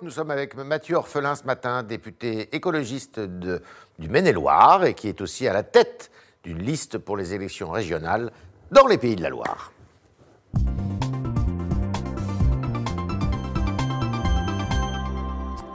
Nous 0.00 0.10
sommes 0.10 0.30
avec 0.30 0.54
Mathieu 0.54 0.94
Orphelin 0.94 1.34
ce 1.34 1.42
matin, 1.42 1.82
député 1.82 2.54
écologiste 2.54 3.18
de, 3.18 3.60
du 3.98 4.08
Maine-et-Loire 4.08 4.84
et 4.84 4.94
qui 4.94 5.08
est 5.08 5.20
aussi 5.20 5.48
à 5.48 5.52
la 5.52 5.64
tête 5.64 6.12
d'une 6.44 6.62
liste 6.62 6.98
pour 6.98 7.16
les 7.16 7.34
élections 7.34 7.68
régionales 7.68 8.30
dans 8.70 8.86
les 8.86 8.96
pays 8.96 9.16
de 9.16 9.22
la 9.24 9.30
Loire. 9.30 9.72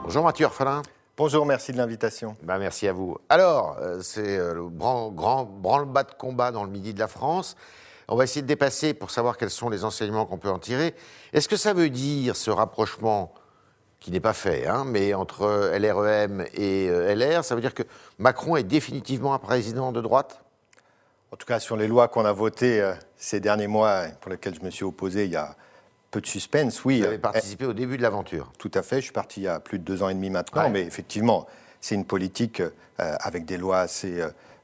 Bonjour 0.03 0.23
Mathieu 0.23 0.45
Orphelin. 0.45 0.83
Bonjour, 1.17 1.45
merci 1.45 1.73
de 1.73 1.77
l'invitation. 1.77 2.37
Ben, 2.43 2.59
merci 2.59 2.87
à 2.87 2.93
vous. 2.93 3.17
Alors, 3.27 3.75
euh, 3.81 3.99
c'est 4.01 4.37
euh, 4.37 4.53
le 4.53 4.69
grand, 4.69 5.09
grand 5.11 5.43
branle-bas 5.43 6.03
de 6.03 6.13
combat 6.13 6.53
dans 6.53 6.63
le 6.63 6.69
midi 6.69 6.93
de 6.93 6.99
la 6.99 7.09
France. 7.09 7.57
On 8.07 8.15
va 8.15 8.23
essayer 8.23 8.41
de 8.41 8.47
dépasser 8.47 8.93
pour 8.93 9.11
savoir 9.11 9.35
quels 9.35 9.49
sont 9.49 9.69
les 9.69 9.83
enseignements 9.83 10.25
qu'on 10.25 10.37
peut 10.37 10.49
en 10.49 10.59
tirer. 10.59 10.95
Est-ce 11.33 11.49
que 11.49 11.57
ça 11.57 11.73
veut 11.73 11.89
dire 11.89 12.37
ce 12.37 12.51
rapprochement 12.51 13.33
qui 14.07 14.13
n'est 14.13 14.21
pas 14.21 14.31
fait, 14.31 14.65
hein, 14.65 14.85
mais 14.87 15.13
entre 15.13 15.73
LREM 15.77 16.45
et 16.53 16.87
LR, 16.87 17.43
ça 17.43 17.55
veut 17.55 17.59
dire 17.61 17.73
que 17.73 17.83
Macron 18.19 18.55
est 18.55 18.63
définitivement 18.63 19.33
un 19.33 19.37
président 19.37 19.91
de 19.91 19.99
droite? 19.99 20.39
En 21.33 21.35
tout 21.35 21.45
cas, 21.45 21.59
sur 21.59 21.75
les 21.75 21.89
lois 21.89 22.07
qu'on 22.07 22.23
a 22.23 22.31
votées 22.31 22.79
euh, 22.79 22.93
ces 23.17 23.41
derniers 23.41 23.67
mois, 23.67 24.05
pour 24.21 24.31
lesquelles 24.31 24.55
je 24.55 24.63
me 24.63 24.69
suis 24.69 24.85
opposé, 24.85 25.25
il 25.25 25.31
y 25.31 25.35
a 25.35 25.57
peu 26.09 26.21
de 26.21 26.25
suspense, 26.25 26.85
oui. 26.85 27.01
Vous 27.01 27.05
avez 27.05 27.17
participé 27.17 27.65
au 27.65 27.73
début 27.73 27.97
de 27.97 28.01
l'aventure. 28.01 28.49
Tout 28.57 28.71
à 28.75 28.81
fait, 28.81 28.99
je 28.99 29.01
suis 29.01 29.11
parti 29.11 29.41
il 29.41 29.43
y 29.43 29.49
a 29.49 29.59
plus 29.59 29.77
de 29.77 29.83
deux 29.83 30.01
ans 30.03 30.07
et 30.07 30.13
demi 30.13 30.29
maintenant, 30.29 30.69
mais 30.69 30.83
effectivement, 30.83 31.45
c'est 31.81 31.95
une 31.95 32.05
politique 32.05 32.61
euh, 32.61 32.71
avec 33.19 33.43
des 33.43 33.57
lois 33.57 33.79
assez 33.79 34.21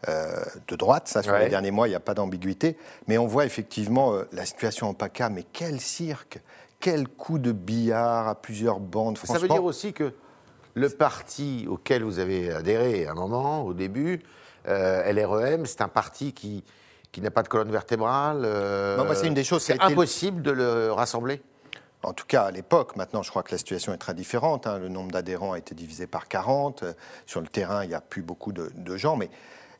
euh, 0.08 0.46
de 0.70 0.76
droite, 0.78 1.10
ça, 1.10 1.22
sur 1.22 1.36
les 1.36 1.50
derniers 1.50 1.72
mois, 1.72 1.90
il 1.90 1.92
n'y 1.92 1.98
a 1.98 2.00
pas 2.00 2.14
d'ambiguïté. 2.14 2.78
Mais 3.10 3.18
on 3.18 3.28
voit 3.28 3.44
effectivement 3.44 4.14
la 4.32 4.46
situation 4.46 4.88
en 4.88 4.94
PACA, 4.94 5.28
mais 5.28 5.44
quel 5.52 5.82
cirque 5.82 6.40
quel 6.84 7.08
coup 7.08 7.40
de 7.40 7.54
billard 7.54 8.28
à 8.28 8.36
plusieurs 8.36 8.82
bandes. 8.82 9.18
Ça 9.18 9.40
veut 9.40 9.48
dire 9.48 9.64
aussi 9.64 9.94
que 9.94 10.12
le 10.74 10.90
parti 10.90 11.66
auquel 11.70 12.04
vous 12.04 12.20
avez 12.20 12.52
adhéré 12.52 13.08
à 13.08 13.12
un 13.12 13.14
moment, 13.14 13.64
au 13.64 13.74
début, 13.74 14.22
euh, 14.68 15.10
LREM, 15.14 15.66
c'est 15.66 15.80
un 15.80 15.88
parti 15.88 16.34
qui, 16.34 16.62
qui 17.14 17.22
n'a 17.22 17.32
pas 17.32 17.42
de 17.42 17.48
colonne 17.48 17.72
vertébrale. 17.72 18.42
Euh, 18.44 19.14
c'est 19.16 19.28
une 19.28 19.34
des 19.34 19.46
choses. 19.46 19.64
C'est 19.64 19.82
impossible 19.82 20.42
de 20.42 20.52
le 20.52 20.92
rassembler 20.92 21.42
en 22.06 22.12
tout 22.12 22.26
cas, 22.28 22.44
à 22.44 22.52
l'époque, 22.52 22.98
maintenant, 22.98 23.24
je 23.24 23.30
crois 23.30 23.44
que 23.44 23.52
la 23.52 23.58
situation 23.58 23.94
est 23.94 23.98
très 23.98 24.14
différente. 24.14 24.68
Hein. 24.68 24.78
Le 24.78 24.90
nombre 24.90 25.12
d'adhérents 25.12 25.54
a 25.54 25.58
été 25.58 25.74
divisé 25.74 26.06
par 26.06 26.28
40. 26.28 26.84
Sur 27.26 27.40
le 27.40 27.48
terrain, 27.48 27.86
il 27.86 27.88
n'y 27.88 27.96
a 27.96 28.02
plus 28.02 28.22
beaucoup 28.22 28.52
de, 28.52 28.74
de 28.76 28.98
gens. 28.98 29.16
Mais 29.16 29.30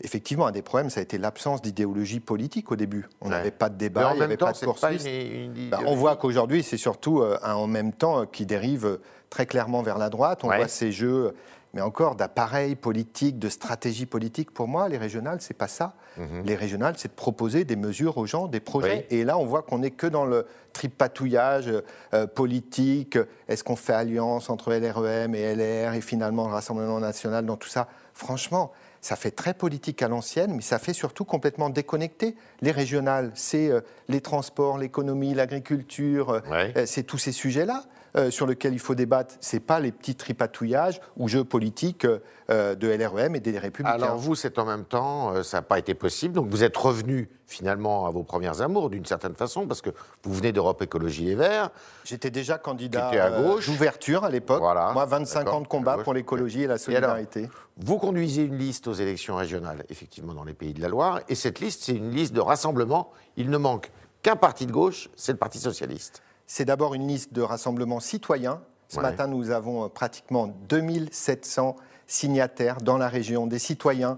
effectivement, 0.04 0.48
un 0.48 0.52
des 0.52 0.62
problèmes, 0.62 0.90
ça 0.90 1.00
a 1.00 1.04
été 1.04 1.18
l'absence 1.18 1.62
d'idéologie 1.62 2.20
politique 2.20 2.72
au 2.72 2.76
début. 2.76 3.08
On 3.22 3.30
n'avait 3.30 3.52
pas 3.52 3.70
de 3.70 3.78
débat, 3.78 4.12
il 4.14 4.18
n'y 4.18 4.24
avait 4.24 4.38
pas 4.38 4.52
de 4.52 4.60
poursuite. 4.60 5.04
Ben, 5.04 5.80
on 5.86 5.96
voit 5.96 6.18
qu'aujourd'hui, 6.18 6.62
c'est 6.62 6.78
surtout 6.78 7.22
euh, 7.22 7.38
un 7.42 7.54
en 7.54 7.68
même 7.68 7.94
temps 7.94 8.26
qui 8.26 8.46
dérive 8.46 9.00
très 9.30 9.46
clairement 9.46 9.82
vers 9.82 9.98
la 9.98 10.10
droite. 10.10 10.44
On 10.44 10.48
voit 10.48 10.68
ces 10.68 10.92
jeux, 10.92 11.34
mais 11.74 11.82
encore 11.82 12.16
d'appareils 12.16 12.76
politiques, 12.76 13.40
de 13.40 13.50
stratégie 13.50 14.06
politique. 14.06 14.52
Pour 14.52 14.68
moi, 14.68 14.90
les 14.90 14.98
régionales, 14.98 15.40
c'est 15.42 15.56
pas 15.56 15.68
ça. 15.68 15.96
Mhm. 16.18 16.44
Les 16.46 16.56
régionales, 16.56 16.94
c'est 16.98 17.08
de 17.08 17.14
proposer 17.14 17.64
des 17.64 17.76
mesures 17.76 18.18
aux 18.18 18.28
gens, 18.28 18.48
des 18.48 18.60
projets. 18.60 19.08
Et 19.10 19.24
là, 19.24 19.38
on 19.38 19.46
voit 19.46 19.64
qu'on 19.64 19.80
n'est 19.80 19.92
que 19.92 20.06
dans 20.06 20.26
le 20.26 20.46
tripatouillage 20.74 21.72
euh, 22.14 22.28
politique. 22.28 23.18
Est-ce 23.48 23.64
qu'on 23.64 23.76
fait 23.76 23.94
alliance 23.94 24.50
entre 24.50 24.74
LREM 24.74 25.34
et 25.34 25.56
LR 25.56 25.94
et 25.94 26.02
finalement 26.02 26.48
le 26.48 26.54
Rassemblement 26.54 27.00
national 27.00 27.46
dans 27.46 27.58
tout 27.58 27.70
ça? 27.70 27.88
Franchement, 28.14 28.72
ça 29.04 29.18
fait 29.18 29.32
très 29.32 29.54
politique 29.54 30.02
à 30.02 30.08
l'ancienne, 30.08 30.54
mais 30.56 30.62
ça 30.62 30.80
fait 30.80 30.94
surtout 30.94 31.26
complètement 31.26 31.70
déconnecté. 31.70 32.36
Les 32.62 32.72
régionales, 32.72 33.32
c'est 33.36 33.70
euh, 33.70 33.82
les 34.08 34.22
transports, 34.22 34.78
l'économie, 34.78 35.34
l'agriculture, 35.34 36.30
euh, 36.30 36.40
euh, 36.78 36.86
c'est 36.86 37.04
tous 37.04 37.18
ces 37.18 37.34
sujets-là. 37.34 37.84
Sur 38.30 38.46
lesquels 38.46 38.74
il 38.74 38.80
faut 38.80 38.96
débattre, 38.96 39.36
c'est 39.40 39.60
pas 39.60 39.80
les 39.80 39.92
petits 39.92 40.16
tripatouillages 40.16 41.02
ou 41.18 41.28
jeux 41.28 41.44
politiques 41.44 42.06
de 42.06 42.88
LREM 42.88 43.36
et 43.36 43.40
des 43.40 43.58
Républicains. 43.58 43.96
Alors 43.96 44.18
vous, 44.18 44.36
c'est 44.36 44.60
en 44.60 44.66
même 44.66 44.86
temps, 44.86 45.44
ça 45.44 45.58
n'a 45.58 45.62
pas 45.62 45.80
été 45.80 45.94
possible, 45.94 46.36
donc 46.36 46.48
vous 46.50 46.64
êtes 46.64 46.78
revenu 46.78 47.30
finalement 47.48 48.08
à 48.08 48.12
vos 48.12 48.24
premières 48.24 48.62
amours 48.62 48.90
d'une 48.90 49.06
certaine 49.06 49.36
façon, 49.36 49.68
parce 49.68 49.82
que 49.82 49.90
vous 50.24 50.34
venez 50.34 50.52
d'Europe 50.52 50.82
Écologie 50.82 51.26
Les 51.26 51.36
Verts. 51.36 51.70
J'étais 52.04 52.32
déjà 52.32 52.58
candidat 52.58 53.10
à 53.10 53.42
gauche. 53.42 53.68
d'ouverture 53.68 54.24
à 54.24 54.30
l'époque. 54.30 54.62
Moi, 54.62 55.06
25 55.06 55.48
ans 55.50 55.62
de 55.62 55.68
combat 55.68 55.98
pour 55.98 56.14
l'écologie 56.14 56.64
et 56.64 56.68
la 56.68 56.78
solidarité. 56.78 57.50
Vous 57.78 57.98
conduisez 57.98 58.44
une 58.44 58.58
liste 58.58 58.88
aux 58.88 58.94
élections 58.94 59.36
régionales, 59.36 59.84
effectivement, 59.90 60.34
dans 60.34 60.44
les 60.44 60.54
pays 60.54 60.74
de 60.74 60.82
la 60.82 60.88
Loire, 60.88 61.22
et 61.30 61.36
cette 61.36 61.60
liste, 61.60 61.84
c'est 61.84 61.96
une 61.96 62.12
liste 62.12 62.34
de 62.34 62.42
rassemblement. 62.42 63.12
Il 63.38 63.50
ne 63.50 63.58
manque 63.58 63.92
qu'un 64.22 64.36
parti 64.36 64.66
de 64.66 64.72
gauche, 64.72 65.10
c'est 65.16 65.32
le 65.32 65.38
Parti 65.38 65.60
socialiste. 65.60 66.22
C'est 66.48 66.66
d'abord 66.66 66.94
une 66.94 67.08
liste 67.08 67.34
de 67.34 67.42
rassemblement 67.42 68.00
citoyen. 68.00 68.62
Ce 68.88 69.00
matin, 69.00 69.28
nous 69.28 69.50
avons 69.50 69.86
euh, 69.86 69.88
pratiquement 69.88 70.54
2700 70.70 71.76
signataires 72.06 72.78
dans 72.78 72.98
la 72.98 73.10
région, 73.10 73.48
des 73.48 73.60
citoyens. 73.60 74.18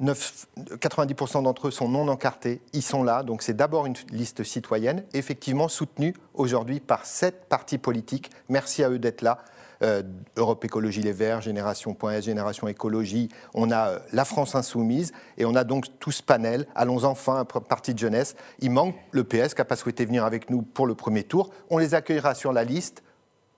90% 0.00 1.42
d'entre 1.42 1.68
eux 1.68 1.70
sont 1.70 1.88
non 1.88 2.06
encartés, 2.06 2.62
ils 2.72 2.82
sont 2.82 3.02
là, 3.02 3.24
donc 3.24 3.42
c'est 3.42 3.54
d'abord 3.54 3.84
une 3.84 3.96
liste 4.12 4.44
citoyenne, 4.44 5.04
effectivement 5.12 5.66
soutenue 5.66 6.14
aujourd'hui 6.34 6.78
par 6.78 7.04
sept 7.04 7.48
partis 7.48 7.78
politiques. 7.78 8.30
Merci 8.48 8.84
à 8.84 8.90
eux 8.90 9.00
d'être 9.00 9.22
là. 9.22 9.38
Euh, 9.82 10.02
Europe 10.36 10.64
Écologie 10.64 11.02
Les 11.02 11.12
Verts, 11.12 11.40
Génération.s, 11.40 12.24
Génération 12.24 12.66
Écologie, 12.66 13.28
on 13.54 13.70
a 13.70 13.88
euh, 13.88 13.98
la 14.12 14.24
France 14.24 14.54
Insoumise, 14.54 15.12
et 15.36 15.44
on 15.44 15.54
a 15.54 15.64
donc 15.64 15.86
tout 16.00 16.10
ce 16.10 16.22
panel. 16.22 16.66
Allons 16.74 17.04
enfin, 17.04 17.44
parti 17.44 17.94
de 17.94 17.98
jeunesse. 17.98 18.34
Il 18.60 18.70
manque 18.70 18.96
le 19.12 19.24
PS 19.24 19.54
qui 19.54 19.60
n'a 19.60 19.64
pas 19.64 19.76
souhaité 19.76 20.04
venir 20.04 20.24
avec 20.24 20.50
nous 20.50 20.62
pour 20.62 20.86
le 20.86 20.94
premier 20.94 21.22
tour. 21.22 21.50
On 21.70 21.78
les 21.78 21.94
accueillera 21.94 22.34
sur 22.34 22.52
la 22.52 22.64
liste 22.64 23.02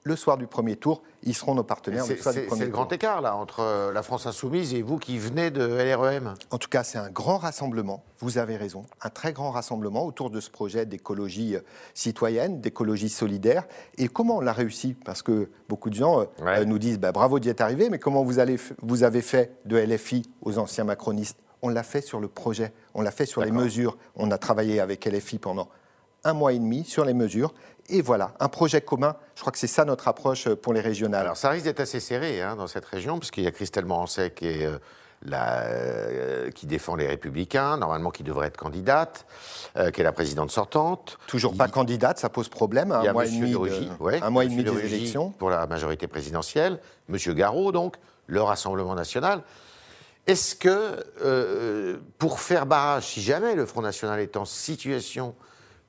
le 0.03 0.17
soir 0.17 0.39
du 0.39 0.47
premier 0.47 0.77
tour, 0.77 1.03
ils 1.23 1.35
seront 1.35 1.55
nos 1.55 1.63
partenaires. 1.63 2.05
C'est 2.05 2.51
le 2.59 2.69
grand 2.69 2.91
écart 2.93 3.21
là 3.21 3.37
entre 3.37 3.61
euh, 3.61 3.93
la 3.93 4.03
France 4.03 4.27
insoumise 4.27 4.73
et 4.73 4.83
vous 4.83 4.99
qui 4.99 5.19
venez 5.19 5.51
de 5.51 5.63
LREM. 5.63 6.35
En 6.51 6.59
tout 6.59 6.69
cas, 6.69 6.83
c'est 6.83 6.99
un 6.99 7.11
grand 7.11 7.37
rassemblement. 7.37 8.03
Vous 8.19 8.39
avez 8.39 8.57
raison, 8.57 8.85
un 9.03 9.11
très 9.11 9.33
grand 9.33 9.51
rassemblement 9.51 10.07
autour 10.07 10.31
de 10.31 10.41
ce 10.41 10.51
projet 10.51 10.87
d'écologie 10.87 11.57
euh, 11.57 11.61
citoyenne, 11.95 12.61
d'écologie 12.61 13.11
solidaire. 13.11 13.67
Et 13.99 14.09
comment 14.09 14.39
on 14.39 14.41
l'a 14.41 14.53
réussi? 14.53 14.95
Parce 15.05 15.23
que 15.23 15.51
beaucoup 15.69 15.91
de 15.91 15.95
gens 15.95 16.27
euh, 16.41 16.65
nous 16.65 16.79
disent 16.79 16.99
bah, 16.99 17.13
bravo 17.13 17.39
d'y 17.39 17.51
être 17.51 17.61
arrivé, 17.61 17.91
mais 17.91 17.99
comment 17.99 18.23
vous, 18.23 18.39
allez, 18.39 18.57
vous 18.83 19.03
avez 19.03 19.23
fait 19.23 19.53
de 19.67 19.77
LFI 19.77 20.23
aux 20.43 20.59
anciens 20.59 20.85
macronistes? 20.85 21.39
On 21.63 21.69
l'a 21.69 21.83
fait 21.83 22.01
sur 22.01 22.21
le 22.21 22.29
projet, 22.29 22.73
on 22.95 23.03
l'a 23.03 23.11
fait 23.11 23.27
sur 23.27 23.43
les 23.43 23.51
mesures. 23.51 23.99
On 24.17 24.31
a 24.31 24.39
travaillé 24.39 24.81
avec 24.81 25.05
LFI 25.05 25.39
pendant 25.39 25.69
un 26.25 26.33
mois 26.33 26.53
et 26.53 26.59
demi 26.59 26.85
sur 26.85 27.05
les 27.05 27.15
mesures. 27.15 27.53
Et 27.91 28.03
voilà, 28.03 28.33
un 28.39 28.49
projet 28.49 28.81
commun. 28.81 29.17
Je 29.35 29.41
crois 29.41 29.53
que 29.53 29.59
c'est 29.59 29.67
ça 29.67 29.85
notre 29.85 30.07
approche 30.07 30.47
euh, 30.47 30.57
pour 30.57 30.73
les 30.73 30.81
régionales. 30.81 31.23
Alors 31.23 31.37
ça 31.37 31.51
risque 31.51 31.65
d'être 31.65 31.81
assez 31.81 31.99
serré 31.99 32.41
hein, 32.41 32.55
dans 32.57 32.69
cette 32.69 32.85
région, 32.85 33.19
puisqu'il 33.19 33.45
y 33.45 33.47
a 33.49 33.51
Christelle 33.51 33.85
Morancet 33.85 34.31
qui, 34.31 34.47
est, 34.47 34.65
euh, 34.65 34.79
euh, 35.33 36.51
qui 36.53 36.67
défend 36.67 36.95
les 36.95 37.09
Républicains, 37.09 37.77
normalement 37.79 38.11
qui 38.11 38.23
devrait 38.23 38.47
être 38.47 38.57
candidate, 38.57 39.27
qui 39.93 40.01
est 40.01 40.05
la 40.05 40.13
présidente 40.13 40.51
sortante. 40.51 41.19
Toujours 41.27 41.57
pas 41.57 41.69
candidate, 41.69 42.19
ça 42.19 42.29
pose 42.29 42.49
problème. 42.49 42.93
Un, 42.93 43.13
mois, 43.13 43.27
et 43.27 43.31
demi 43.31 43.51
de, 43.51 44.23
un 44.23 44.31
mois 44.31 44.45
et 44.45 44.49
demi 44.49 44.63
des 44.63 44.79
élections. 44.85 45.31
Pour 45.31 45.51
la 45.51 45.67
majorité 45.67 46.07
présidentielle. 46.07 46.79
Monsieur 47.09 47.35
Garot, 47.35 47.73
donc, 47.73 47.97
le 48.27 48.41
Rassemblement 48.41 48.95
national. 48.95 49.43
Est-ce 50.27 50.55
que, 50.55 51.99
pour 52.19 52.41
faire 52.41 52.67
barrage, 52.67 53.07
si 53.07 53.21
jamais 53.21 53.55
le 53.55 53.67
Front 53.67 53.83
National 53.83 54.21
est 54.21 54.37
en 54.37 54.45
situation 54.45 55.35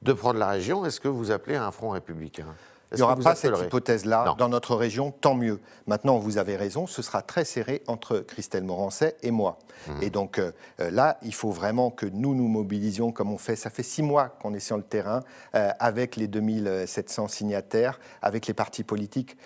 de 0.01 0.13
prendre 0.13 0.39
la 0.39 0.49
région, 0.49 0.85
est-ce 0.85 0.99
que 0.99 1.07
vous 1.07 1.31
appelez 1.31 1.55
un 1.55 1.71
front 1.71 1.89
républicain? 1.89 2.47
Il 2.91 2.97
n'y 2.97 3.03
aura 3.03 3.15
pas 3.15 3.35
cette 3.35 3.57
hypothèse-là 3.57 4.35
dans 4.37 4.49
notre 4.49 4.75
région, 4.75 5.11
tant 5.11 5.33
mieux. 5.33 5.61
Maintenant, 5.87 6.17
vous 6.17 6.37
avez 6.37 6.57
raison, 6.57 6.87
ce 6.87 7.01
sera 7.01 7.21
très 7.21 7.45
serré 7.45 7.81
entre 7.87 8.19
Christelle 8.19 8.63
Morancet 8.63 9.15
et 9.23 9.31
moi. 9.31 9.59
Mmh. 9.87 9.91
Et 10.01 10.09
donc 10.09 10.39
euh, 10.39 10.51
euh, 10.81 10.91
là, 10.91 11.17
il 11.21 11.33
faut 11.33 11.51
vraiment 11.51 11.89
que 11.89 12.05
nous 12.05 12.35
nous 12.35 12.49
mobilisions 12.49 13.13
comme 13.13 13.31
on 13.31 13.37
fait. 13.37 13.55
Ça 13.55 13.69
fait 13.69 13.83
six 13.83 14.03
mois 14.03 14.27
qu'on 14.41 14.53
est 14.53 14.59
sur 14.59 14.75
le 14.75 14.83
terrain 14.83 15.21
euh, 15.55 15.71
avec 15.79 16.17
les 16.17 16.27
2700 16.27 17.29
signataires, 17.29 17.99
avec 18.21 18.47
les 18.47 18.53
partis 18.53 18.83
politiques, 18.83 19.37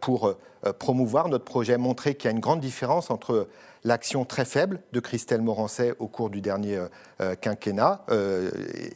pour 0.00 0.34
promouvoir 0.78 1.28
notre 1.28 1.44
projet, 1.44 1.76
montrer 1.76 2.14
qu'il 2.14 2.30
y 2.30 2.32
a 2.32 2.36
une 2.36 2.40
grande 2.40 2.60
différence 2.60 3.10
entre 3.10 3.48
l'action 3.84 4.24
très 4.24 4.44
faible 4.44 4.80
de 4.92 5.00
Christelle 5.00 5.42
Morancet 5.42 5.94
au 5.98 6.06
cours 6.06 6.30
du 6.30 6.40
dernier 6.40 6.80
euh, 7.20 7.34
quinquennat. 7.34 8.04
Euh, 8.10 8.50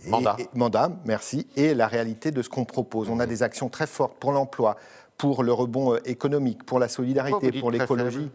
mandat. 0.06 0.36
mandat, 0.54 0.92
merci. 1.04 1.46
Et 1.56 1.74
la 1.74 1.86
réalité 1.86 2.30
de 2.30 2.42
ce 2.42 2.48
qu'on 2.48 2.64
propose. 2.64 3.10
On 3.10 3.20
a 3.20 3.26
mmh. 3.26 3.28
des 3.28 3.42
actions 3.42 3.68
très 3.68 3.86
fortes 3.86 4.16
pour 4.18 4.32
l'emploi, 4.32 4.76
pour 5.16 5.42
le 5.42 5.52
rebond 5.52 5.94
euh, 5.94 6.00
économique, 6.04 6.64
pour 6.64 6.78
la 6.78 6.88
solidarité, 6.88 7.52
pour 7.52 7.70
l'écologie. 7.70 8.30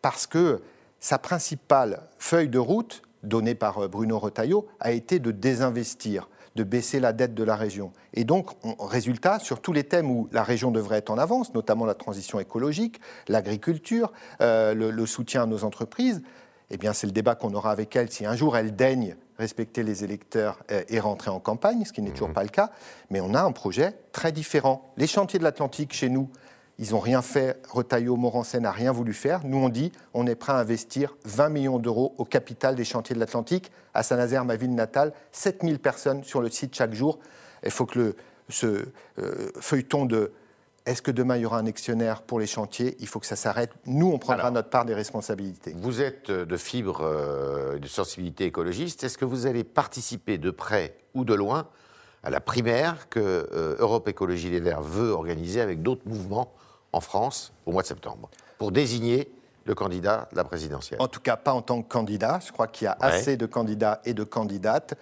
Parce 0.00 0.26
que 0.26 0.60
sa 1.00 1.18
principale 1.18 2.00
feuille 2.18 2.48
de 2.48 2.58
route, 2.58 3.02
donnée 3.22 3.54
par 3.54 3.88
Bruno 3.88 4.18
Retailleau, 4.18 4.66
a 4.80 4.92
été 4.92 5.18
de 5.18 5.30
désinvestir 5.30 6.28
de 6.56 6.64
baisser 6.64 7.00
la 7.00 7.12
dette 7.12 7.34
de 7.34 7.44
la 7.44 7.56
région. 7.56 7.92
Et 8.14 8.24
donc, 8.24 8.50
résultat, 8.78 9.38
sur 9.38 9.60
tous 9.60 9.72
les 9.72 9.84
thèmes 9.84 10.10
où 10.10 10.28
la 10.32 10.42
région 10.42 10.70
devrait 10.70 10.98
être 10.98 11.10
en 11.10 11.18
avance, 11.18 11.54
notamment 11.54 11.86
la 11.86 11.94
transition 11.94 12.40
écologique, 12.40 13.00
l'agriculture, 13.28 14.12
euh, 14.40 14.74
le, 14.74 15.06
soutien 15.06 15.44
à 15.44 15.46
nos 15.46 15.64
entreprises, 15.64 16.22
eh 16.70 16.76
bien, 16.76 16.92
c'est 16.92 17.06
le 17.06 17.12
débat 17.12 17.34
qu'on 17.34 17.54
aura 17.54 17.70
avec 17.70 17.94
elle 17.96 18.10
si 18.10 18.24
un 18.24 18.34
jour 18.34 18.56
elle 18.56 18.74
daigne 18.74 19.16
respecter 19.38 19.82
les 19.82 20.04
électeurs 20.04 20.58
euh, 20.70 20.82
et 20.88 21.00
rentrer 21.00 21.30
en 21.30 21.40
campagne, 21.40 21.84
ce 21.84 21.92
qui 21.92 22.02
n'est 22.02 22.12
toujours 22.12 22.30
mmh. 22.30 22.34
pas 22.34 22.42
le 22.42 22.48
cas. 22.48 22.70
Mais 23.10 23.20
on 23.20 23.34
a 23.34 23.42
un 23.42 23.52
projet 23.52 23.94
très 24.12 24.32
différent. 24.32 24.92
Les 24.96 25.06
chantiers 25.06 25.38
de 25.38 25.44
l'Atlantique 25.44 25.92
chez 25.92 26.08
nous, 26.08 26.30
Ils 26.78 26.92
n'ont 26.92 27.00
rien 27.00 27.22
fait. 27.22 27.60
Retailleau, 27.68 28.16
Morancet 28.16 28.60
n'a 28.60 28.72
rien 28.72 28.92
voulu 28.92 29.12
faire. 29.12 29.40
Nous, 29.44 29.58
on 29.58 29.68
dit 29.68 29.92
on 30.14 30.26
est 30.26 30.34
prêt 30.34 30.52
à 30.52 30.56
investir 30.56 31.16
20 31.24 31.48
millions 31.50 31.78
d'euros 31.78 32.14
au 32.18 32.24
capital 32.24 32.74
des 32.74 32.84
chantiers 32.84 33.14
de 33.14 33.20
l'Atlantique. 33.20 33.70
À 33.94 34.02
Saint-Nazaire, 34.02 34.44
ma 34.44 34.56
ville 34.56 34.74
natale, 34.74 35.12
7000 35.32 35.78
personnes 35.78 36.24
sur 36.24 36.40
le 36.40 36.50
site 36.50 36.74
chaque 36.74 36.94
jour. 36.94 37.18
Il 37.64 37.70
faut 37.70 37.86
que 37.86 37.98
le, 37.98 38.16
ce 38.48 38.86
euh, 39.18 39.50
feuilleton 39.60 40.06
de 40.06 40.32
est-ce 40.84 41.00
que 41.00 41.12
demain 41.12 41.36
il 41.36 41.42
y 41.42 41.46
aura 41.46 41.58
un 41.58 41.66
actionnaire 41.66 42.22
pour 42.22 42.40
les 42.40 42.46
chantiers? 42.46 42.96
Il 42.98 43.06
faut 43.06 43.20
que 43.20 43.26
ça 43.26 43.36
s'arrête. 43.36 43.70
Nous, 43.86 44.10
on 44.10 44.18
prendra 44.18 44.50
notre 44.50 44.68
part 44.68 44.84
des 44.84 44.94
responsabilités. 44.94 45.74
Vous 45.76 46.00
êtes 46.00 46.30
de 46.30 46.56
fibre 46.56 47.02
euh, 47.02 47.78
de 47.78 47.86
sensibilité 47.86 48.46
écologiste. 48.46 49.04
Est-ce 49.04 49.16
que 49.16 49.24
vous 49.24 49.46
allez 49.46 49.62
participer 49.62 50.38
de 50.38 50.50
près 50.50 50.96
ou 51.14 51.24
de 51.24 51.34
loin 51.34 51.68
à 52.24 52.30
la 52.30 52.40
primaire 52.40 53.08
que 53.08 53.20
euh, 53.20 53.76
Europe 53.78 54.08
Écologie 54.08 54.50
Les 54.50 54.60
Verts 54.60 54.82
veut 54.82 55.10
organiser 55.10 55.60
avec 55.60 55.82
d'autres 55.82 56.06
mouvements 56.06 56.52
en 56.92 57.00
France 57.00 57.52
au 57.66 57.72
mois 57.72 57.82
de 57.82 57.86
septembre 57.86 58.28
pour 58.58 58.72
désigner 58.72 59.32
le 59.64 59.74
candidat 59.74 60.28
de 60.32 60.36
la 60.36 60.44
présidentielle 60.44 61.00
En 61.00 61.08
tout 61.08 61.20
cas, 61.20 61.36
pas 61.36 61.52
en 61.52 61.62
tant 61.62 61.82
que 61.82 61.88
candidat. 61.88 62.40
Je 62.44 62.50
crois 62.50 62.66
qu'il 62.66 62.86
y 62.86 62.88
a 62.88 62.96
assez 63.00 63.36
de 63.36 63.46
candidats 63.46 64.00
et 64.04 64.12
de 64.12 64.24
candidates. 64.24 64.94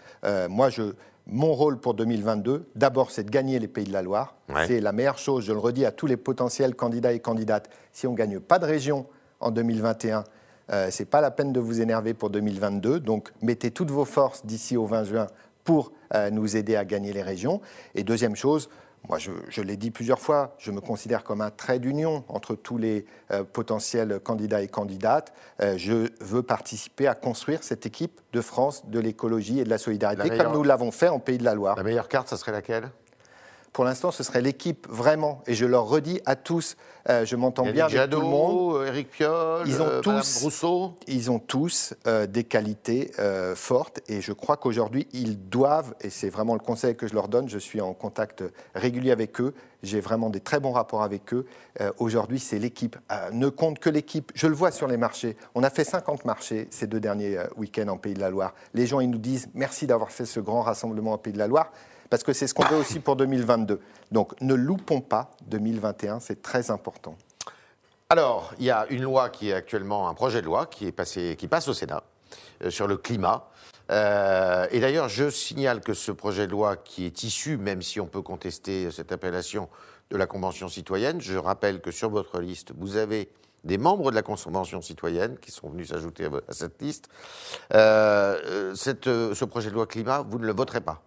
moi, 0.48 0.68
je, 0.68 0.92
mon 1.26 1.54
rôle 1.54 1.78
pour 1.78 1.94
2022, 1.94 2.70
d'abord, 2.74 3.10
c'est 3.10 3.24
de 3.24 3.30
gagner 3.30 3.58
les 3.58 3.68
Pays 3.68 3.84
de 3.84 3.92
la 3.92 4.02
Loire. 4.02 4.34
C'est 4.66 4.80
la 4.80 4.92
meilleure 4.92 5.18
chose, 5.18 5.44
je 5.44 5.52
le 5.52 5.58
redis 5.58 5.84
à 5.86 5.92
tous 5.92 6.06
les 6.06 6.16
potentiels 6.16 6.74
candidats 6.74 7.12
et 7.12 7.20
candidates. 7.20 7.70
Si 7.92 8.06
on 8.06 8.12
ne 8.12 8.16
gagne 8.16 8.40
pas 8.40 8.58
de 8.58 8.66
région 8.66 9.06
en 9.38 9.50
2021, 9.50 10.24
euh, 10.72 10.90
ce 10.90 11.02
n'est 11.02 11.06
pas 11.06 11.20
la 11.20 11.30
peine 11.30 11.52
de 11.52 11.60
vous 11.60 11.80
énerver 11.80 12.14
pour 12.14 12.30
2022. 12.30 13.00
Donc, 13.00 13.30
mettez 13.42 13.70
toutes 13.70 13.90
vos 13.90 14.04
forces 14.04 14.44
d'ici 14.44 14.76
au 14.76 14.86
20 14.86 15.04
juin 15.04 15.26
pour 15.64 15.92
euh, 16.14 16.30
nous 16.30 16.56
aider 16.56 16.76
à 16.76 16.84
gagner 16.84 17.12
les 17.12 17.22
régions. 17.22 17.60
Et 17.94 18.02
deuxième 18.02 18.36
chose, 18.36 18.68
moi, 19.08 19.18
je, 19.18 19.62
l'ai 19.62 19.76
dit 19.76 19.90
plusieurs 19.90 20.20
fois, 20.20 20.54
je 20.58 20.70
me 20.70 20.80
considère 20.80 21.24
comme 21.24 21.40
un 21.40 21.50
trait 21.50 21.78
d'union 21.78 22.24
entre 22.28 22.54
tous 22.54 22.78
les 22.78 23.06
euh, 23.30 23.44
potentiels 23.44 24.20
candidats 24.22 24.62
et 24.62 24.68
candidates. 24.68 25.32
Euh, 25.62 25.76
je 25.78 26.10
veux 26.20 26.42
participer 26.42 27.06
à 27.06 27.14
construire 27.14 27.62
cette 27.62 27.86
équipe 27.86 28.20
de 28.32 28.40
France 28.40 28.86
de 28.86 29.00
l'écologie 29.00 29.60
et 29.60 29.64
de 29.64 29.70
la 29.70 29.78
solidarité, 29.78 30.36
comme 30.36 30.52
nous 30.52 30.62
l'avons 30.62 30.90
fait 30.90 31.08
en 31.08 31.18
Pays 31.18 31.38
de 31.38 31.44
la 31.44 31.54
Loire. 31.54 31.76
La 31.76 31.82
meilleure 31.82 32.08
carte, 32.08 32.28
ça 32.28 32.36
serait 32.36 32.52
laquelle? 32.52 32.90
Pour 33.72 33.84
l'instant, 33.84 34.10
ce 34.10 34.22
serait 34.22 34.42
l'équipe 34.42 34.86
vraiment. 34.88 35.42
Et 35.46 35.54
je 35.54 35.64
leur 35.64 35.86
redis 35.86 36.20
à 36.26 36.34
tous, 36.34 36.76
euh, 37.08 37.24
je 37.24 37.36
m'entends 37.36 37.64
bien 37.70 37.86
avec 37.86 38.10
tout 38.10 38.20
le 38.20 38.26
monde. 38.26 38.86
Eric 38.86 39.10
Piolle, 39.10 39.62
ils 39.66 39.80
ont 39.80 39.86
euh, 39.86 40.00
tous, 40.00 40.42
Rousseau. 40.42 40.94
Ils 41.06 41.30
ont 41.30 41.38
tous 41.38 41.94
euh, 42.06 42.26
des 42.26 42.44
qualités 42.44 43.12
fortes. 43.54 44.00
Et 44.08 44.20
je 44.20 44.32
crois 44.32 44.56
qu'aujourd'hui, 44.56 45.06
ils 45.12 45.48
doivent, 45.48 45.94
et 46.00 46.10
c'est 46.10 46.30
vraiment 46.30 46.54
le 46.54 46.60
conseil 46.60 46.96
que 46.96 47.06
je 47.06 47.14
leur 47.14 47.28
donne, 47.28 47.48
je 47.48 47.58
suis 47.58 47.80
en 47.80 47.94
contact 47.94 48.42
régulier 48.74 49.12
avec 49.12 49.40
eux, 49.40 49.54
j'ai 49.82 50.00
vraiment 50.00 50.28
des 50.30 50.40
très 50.40 50.60
bons 50.60 50.72
rapports 50.72 51.02
avec 51.02 51.32
eux. 51.32 51.46
aujourd'hui, 51.98 52.38
c'est 52.38 52.58
l'équipe. 52.58 52.96
ne 53.32 53.48
compte 53.48 53.78
que 53.78 53.88
l'équipe. 53.88 54.30
Je 54.34 54.46
le 54.46 54.54
vois 54.54 54.72
sur 54.72 54.88
les 54.88 54.96
marchés. 54.96 55.36
On 55.54 55.62
a 55.62 55.70
fait 55.70 55.84
50 55.84 56.24
marchés 56.24 56.68
ces 56.70 56.86
deux 56.86 57.00
derniers 57.00 57.38
week-ends 57.56 57.88
en 57.88 57.96
Pays 57.96 58.14
de 58.14 58.20
la 58.20 58.30
Loire. 58.30 58.54
Les 58.74 58.86
gens, 58.86 59.00
ils 59.00 59.10
nous 59.10 59.18
disent 59.18 59.48
merci 59.54 59.86
d'avoir 59.86 60.10
fait 60.10 60.26
ce 60.26 60.40
grand 60.40 60.62
rassemblement 60.62 61.12
en 61.12 61.18
Pays 61.18 61.32
de 61.32 61.38
la 61.38 61.46
Loire 61.46 61.70
parce 62.10 62.22
que 62.22 62.32
c'est 62.32 62.46
ce 62.46 62.54
qu'on 62.54 62.66
veut 62.66 62.76
aussi 62.76 63.00
pour 63.00 63.16
2022. 63.16 63.80
Donc 64.10 64.38
ne 64.40 64.54
loupons 64.54 65.00
pas 65.00 65.30
2021, 65.46 66.20
c'est 66.20 66.42
très 66.42 66.70
important. 66.70 67.16
Alors, 68.10 68.52
il 68.58 68.64
y 68.64 68.70
a 68.70 68.86
une 68.90 69.02
loi 69.02 69.30
qui 69.30 69.50
est 69.50 69.54
actuellement, 69.54 70.08
un 70.08 70.14
projet 70.14 70.40
de 70.40 70.46
loi 70.46 70.66
qui, 70.66 70.86
est 70.86 70.92
passé, 70.92 71.36
qui 71.38 71.46
passe 71.46 71.68
au 71.68 71.72
Sénat 71.72 72.02
euh, 72.64 72.70
sur 72.70 72.88
le 72.88 72.96
climat. 72.96 73.48
Euh, 73.92 74.66
et 74.72 74.80
d'ailleurs, 74.80 75.08
je 75.08 75.30
signale 75.30 75.80
que 75.80 75.94
ce 75.94 76.10
projet 76.10 76.48
de 76.48 76.52
loi 76.52 76.76
qui 76.76 77.06
est 77.06 77.22
issu, 77.22 77.56
même 77.56 77.82
si 77.82 78.00
on 78.00 78.06
peut 78.06 78.22
contester 78.22 78.90
cette 78.90 79.12
appellation, 79.12 79.68
de 80.10 80.16
la 80.16 80.26
Convention 80.26 80.68
citoyenne, 80.68 81.20
je 81.20 81.36
rappelle 81.36 81.80
que 81.80 81.92
sur 81.92 82.10
votre 82.10 82.40
liste, 82.40 82.72
vous 82.76 82.96
avez 82.96 83.30
des 83.62 83.78
membres 83.78 84.10
de 84.10 84.16
la 84.16 84.22
Convention 84.22 84.82
citoyenne 84.82 85.38
qui 85.38 85.52
sont 85.52 85.68
venus 85.68 85.90
s'ajouter 85.90 86.26
à 86.26 86.52
cette 86.52 86.82
liste. 86.82 87.08
Euh, 87.74 88.74
ce 88.74 89.44
projet 89.44 89.70
de 89.70 89.74
loi 89.74 89.86
climat, 89.86 90.24
vous 90.28 90.38
ne 90.38 90.46
le 90.46 90.52
voterez 90.52 90.80
pas 90.80 91.02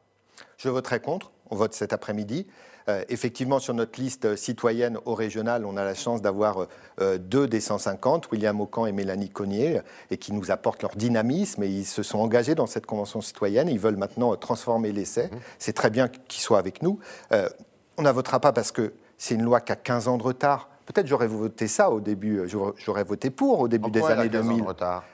je 0.63 0.69
voterai 0.69 0.99
contre. 0.99 1.31
On 1.49 1.55
vote 1.55 1.73
cet 1.73 1.93
après-midi. 1.93 2.47
Euh, 2.89 3.03
effectivement, 3.09 3.59
sur 3.59 3.73
notre 3.73 3.99
liste 3.99 4.35
citoyenne 4.35 4.97
au 5.05 5.13
régional, 5.13 5.65
on 5.65 5.77
a 5.77 5.83
la 5.83 5.93
chance 5.93 6.21
d'avoir 6.21 6.67
euh, 7.01 7.17
deux 7.17 7.47
des 7.47 7.59
150, 7.59 8.31
William 8.31 8.59
Aucan 8.59 8.85
et 8.85 8.91
Mélanie 8.91 9.29
Cognier, 9.29 9.81
et 10.09 10.17
qui 10.17 10.33
nous 10.33 10.51
apportent 10.51 10.81
leur 10.81 10.95
dynamisme. 10.95 11.63
Et 11.63 11.67
ils 11.67 11.85
se 11.85 12.01
sont 12.01 12.19
engagés 12.19 12.55
dans 12.55 12.65
cette 12.65 12.85
convention 12.85 13.21
citoyenne. 13.21 13.67
Ils 13.69 13.79
veulent 13.79 13.97
maintenant 13.97 14.35
transformer 14.35 14.91
l'essai. 14.91 15.27
Mmh. 15.27 15.37
C'est 15.59 15.73
très 15.73 15.89
bien 15.89 16.07
qu'ils 16.07 16.41
soient 16.41 16.59
avec 16.59 16.81
nous. 16.81 16.99
Euh, 17.31 17.49
on 17.97 18.01
ne 18.01 18.11
votera 18.11 18.39
pas 18.39 18.53
parce 18.53 18.71
que 18.71 18.93
c'est 19.17 19.35
une 19.35 19.43
loi 19.43 19.61
qui 19.61 19.71
a 19.71 19.75
15 19.75 20.07
ans 20.07 20.17
de 20.17 20.23
retard. 20.23 20.69
Peut-être 20.85 21.07
j'aurais 21.07 21.27
voté 21.27 21.69
ça 21.69 21.89
au 21.91 22.01
début, 22.01 22.41
j'aurais 22.75 23.05
voté 23.05 23.29
pour 23.29 23.61
au 23.61 23.69
début 23.69 23.89
des 23.89 24.03
années 24.03 24.27
2000. 24.27 24.65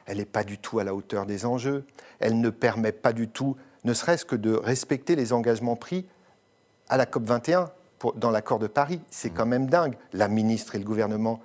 Elle 0.08 0.18
n'est 0.18 0.26
pas 0.26 0.44
du 0.44 0.58
tout 0.58 0.80
à 0.80 0.84
la 0.84 0.96
hauteur 0.96 1.28
des 1.28 1.46
enjeux. 1.46 1.86
Elle 2.20 2.40
ne 2.40 2.50
permet 2.50 2.92
pas 2.92 3.14
du 3.14 3.28
tout 3.28 3.56
ne 3.84 3.94
serait-ce 3.94 4.26
que 4.26 4.36
de 4.36 4.54
respecter 4.54 5.16
les 5.16 5.34
engagements 5.34 5.76
pris 5.76 6.06
à 6.90 6.98
la 6.98 7.06
COP 7.06 7.24
21 7.24 7.72
dans 8.16 8.32
l'accord 8.32 8.60
de 8.60 8.68
Paris. 8.68 9.02
C'est 9.10 9.30
quand 9.30 9.46
même 9.46 9.68
dingue. 9.68 9.96
La 10.14 10.28
ministre 10.28 10.76
et 10.76 10.80
le 10.80 10.86
gouvernement 10.86 11.42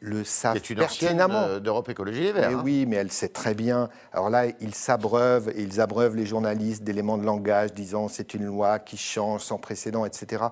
le 0.00 0.24
savent 0.24 0.56
C'est 0.56 0.70
une 0.70 0.78
pertinemment. 0.78 1.58
d'Europe 1.58 1.88
Écologie 1.88 2.22
Les 2.22 2.32
Verts. 2.32 2.58
Hein. 2.58 2.62
Oui, 2.64 2.86
mais 2.86 2.96
elle 2.96 3.12
sait 3.12 3.28
très 3.28 3.54
bien. 3.54 3.88
Alors 4.12 4.30
là, 4.30 4.46
ils 4.60 4.74
s'abreuvent 4.74 5.50
et 5.50 5.62
ils 5.62 5.80
abreuvent 5.80 6.16
les 6.16 6.26
journalistes 6.26 6.82
d'éléments 6.82 7.18
de 7.18 7.24
langage 7.24 7.72
disant 7.74 8.08
c'est 8.08 8.34
une 8.34 8.46
loi 8.46 8.78
qui 8.78 8.96
change 8.96 9.42
sans 9.42 9.58
précédent, 9.58 10.04
etc. 10.04 10.44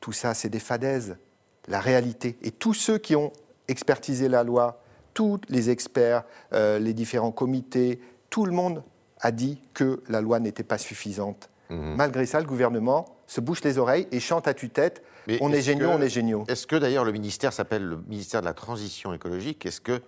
Tout 0.00 0.12
ça, 0.12 0.34
c'est 0.34 0.48
des 0.48 0.60
fadaises. 0.60 1.16
La 1.66 1.80
réalité. 1.80 2.38
Et 2.42 2.50
tous 2.50 2.74
ceux 2.74 2.96
qui 2.96 3.14
ont 3.14 3.32
expertisé 3.68 4.28
la 4.28 4.42
loi, 4.42 4.80
tous 5.12 5.40
les 5.50 5.68
experts, 5.68 6.24
euh, 6.54 6.78
les 6.78 6.94
différents 6.94 7.32
comités, 7.32 8.00
tout 8.30 8.46
le 8.46 8.52
monde 8.52 8.82
a 9.20 9.30
dit 9.30 9.60
que 9.74 10.02
la 10.08 10.20
loi 10.20 10.40
n'était 10.40 10.62
pas 10.62 10.78
suffisante. 10.78 11.50
Mhm. 11.70 11.96
Malgré 11.96 12.26
ça, 12.26 12.40
le 12.40 12.46
gouvernement 12.46 13.04
se 13.26 13.40
bouche 13.40 13.62
les 13.62 13.78
oreilles 13.78 14.08
et 14.10 14.20
chante 14.20 14.48
à 14.48 14.54
tue-tête 14.54 15.02
on 15.40 15.52
est, 15.52 15.60
géniaux, 15.60 15.90
on 15.90 16.00
est 16.00 16.08
géniaux. 16.08 16.44
Est-ce 16.48 16.66
que 16.66 16.76
d'ailleurs 16.76 17.04
le 17.04 17.12
ministère 17.12 17.52
s'appelle 17.52 17.84
le 17.84 17.98
ministère 18.08 18.40
de 18.40 18.46
la 18.46 18.54
Transition 18.54 19.12
écologique 19.12 19.66
Est-ce 19.66 19.80
qu'il 19.80 20.00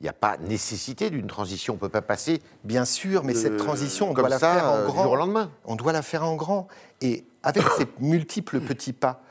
n'y 0.00 0.08
a 0.08 0.14
pas 0.14 0.38
nécessité 0.38 1.10
d'une 1.10 1.26
transition? 1.26 1.74
On 1.74 1.76
ne 1.76 1.80
peut 1.80 1.88
pas 1.88 2.02
passer. 2.02 2.40
Bien 2.64 2.84
sûr, 2.84 3.24
mais 3.24 3.34
cette 3.34 3.58
transition, 3.58 4.10
on 4.10 4.14
doit 4.14 4.28
la 4.28 4.38
faire 4.38 4.70
en 4.70 4.84
grand. 4.84 5.02
Jour 5.02 5.12
au 5.12 5.16
lendemain. 5.16 5.50
On 5.64 5.76
doit 5.76 5.92
la 5.92 6.02
faire 6.02 6.24
en 6.24 6.36
grand. 6.36 6.68
Et 7.00 7.26
avec 7.42 7.64
ces 7.78 7.86
multiples 8.00 8.60
petits 8.60 8.92
pas, 8.92 9.22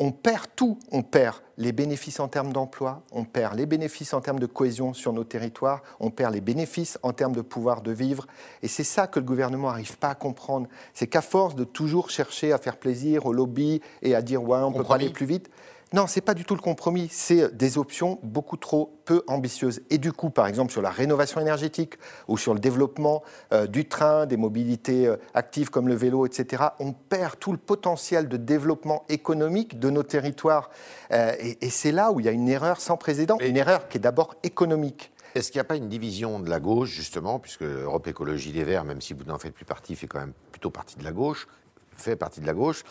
on 0.00 0.12
perd 0.12 0.46
tout. 0.56 0.78
On 0.90 1.02
perd 1.02 1.36
les 1.58 1.72
bénéfices 1.72 2.20
en 2.20 2.28
termes 2.28 2.54
d'emploi, 2.54 3.02
on 3.12 3.24
perd 3.24 3.54
les 3.54 3.66
bénéfices 3.66 4.14
en 4.14 4.22
termes 4.22 4.40
de 4.40 4.46
cohésion 4.46 4.94
sur 4.94 5.12
nos 5.12 5.24
territoires, 5.24 5.82
on 6.00 6.10
perd 6.10 6.32
les 6.32 6.40
bénéfices 6.40 6.98
en 7.02 7.12
termes 7.12 7.34
de 7.34 7.42
pouvoir 7.42 7.82
de 7.82 7.92
vivre. 7.92 8.26
Et 8.62 8.68
c'est 8.68 8.82
ça 8.82 9.06
que 9.06 9.20
le 9.20 9.26
gouvernement 9.26 9.68
n'arrive 9.68 9.98
pas 9.98 10.08
à 10.08 10.14
comprendre. 10.14 10.68
C'est 10.94 11.06
qu'à 11.06 11.20
force 11.20 11.54
de 11.54 11.64
toujours 11.64 12.08
chercher 12.08 12.52
à 12.52 12.58
faire 12.58 12.78
plaisir 12.78 13.26
au 13.26 13.34
lobby 13.34 13.82
et 14.00 14.14
à 14.14 14.22
dire 14.22 14.42
ouais, 14.42 14.58
on, 14.58 14.72
peut 14.72 14.84
pas 14.84 14.94
aller 14.94 15.10
plus 15.10 15.26
vite, 15.26 15.50
non, 15.92 16.06
ce 16.06 16.16
n'est 16.16 16.22
pas 16.22 16.34
du 16.34 16.44
tout 16.44 16.54
le 16.54 16.60
compromis. 16.60 17.08
C'est 17.10 17.56
des 17.56 17.76
options 17.76 18.20
beaucoup 18.22 18.56
trop 18.56 19.00
peu 19.04 19.24
ambitieuses. 19.26 19.80
Et 19.90 19.98
du 19.98 20.12
coup, 20.12 20.30
par 20.30 20.46
exemple, 20.46 20.70
sur 20.70 20.82
la 20.82 20.90
rénovation 20.90 21.40
énergétique 21.40 21.94
ou 22.28 22.38
sur 22.38 22.54
le 22.54 22.60
développement 22.60 23.24
euh, 23.52 23.66
du 23.66 23.88
train, 23.88 24.26
des 24.26 24.36
mobilités 24.36 25.08
euh, 25.08 25.16
actives 25.34 25.70
comme 25.70 25.88
le 25.88 25.94
vélo, 25.94 26.26
etc., 26.26 26.62
on 26.78 26.92
perd 26.92 27.40
tout 27.40 27.50
le 27.50 27.58
potentiel 27.58 28.28
de 28.28 28.36
développement 28.36 29.04
économique 29.08 29.80
de 29.80 29.90
nos 29.90 30.04
territoires. 30.04 30.70
Euh, 31.10 31.34
et, 31.40 31.70
c'est 31.70 31.92
là 31.92 32.12
où 32.12 32.20
il 32.20 32.26
y 32.26 32.28
a 32.28 32.32
une 32.32 32.48
erreur 32.48 32.80
sans 32.80 32.96
précédent, 32.96 33.38
une 33.40 33.56
erreur 33.56 33.88
qui 33.88 33.98
est 33.98 34.00
d'abord 34.00 34.36
économique. 34.44 35.12
Est-ce 35.34 35.50
qu'il 35.50 35.58
n'y 35.58 35.62
a 35.62 35.64
pas 35.64 35.76
une 35.76 35.88
division 35.88 36.38
de 36.38 36.50
la 36.50 36.60
gauche, 36.60 36.90
justement, 36.90 37.40
puisque 37.40 37.62
Europe 37.62 38.06
Écologie 38.06 38.52
Les 38.52 38.64
Verts, 38.64 38.84
même 38.84 39.00
si 39.00 39.12
vous 39.12 39.24
n'en 39.24 39.38
faites 39.38 39.54
plus 39.54 39.64
partie, 39.64 39.96
fait 39.96 40.06
quand 40.06 40.20
même 40.20 40.34
plutôt 40.52 40.70
partie 40.70 40.96
de 40.96 41.04
la 41.04 41.12
gauche, 41.12 41.48
fait 41.96 42.16
partie 42.16 42.40
de 42.40 42.46
la 42.46 42.54
gauche. 42.54 42.84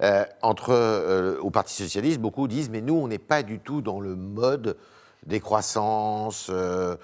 Euh, 0.00 0.24
entre, 0.42 0.70
euh, 0.70 1.38
au 1.40 1.50
Parti 1.50 1.74
socialiste, 1.74 2.20
beaucoup 2.20 2.46
disent 2.46 2.70
mais 2.70 2.80
nous, 2.80 2.94
on 2.94 3.08
n'est 3.08 3.18
pas 3.18 3.42
du 3.42 3.58
tout 3.58 3.80
dans 3.80 4.00
le 4.00 4.14
mode 4.14 4.76
décroissance. 5.26 6.50
Euh, 6.50 6.96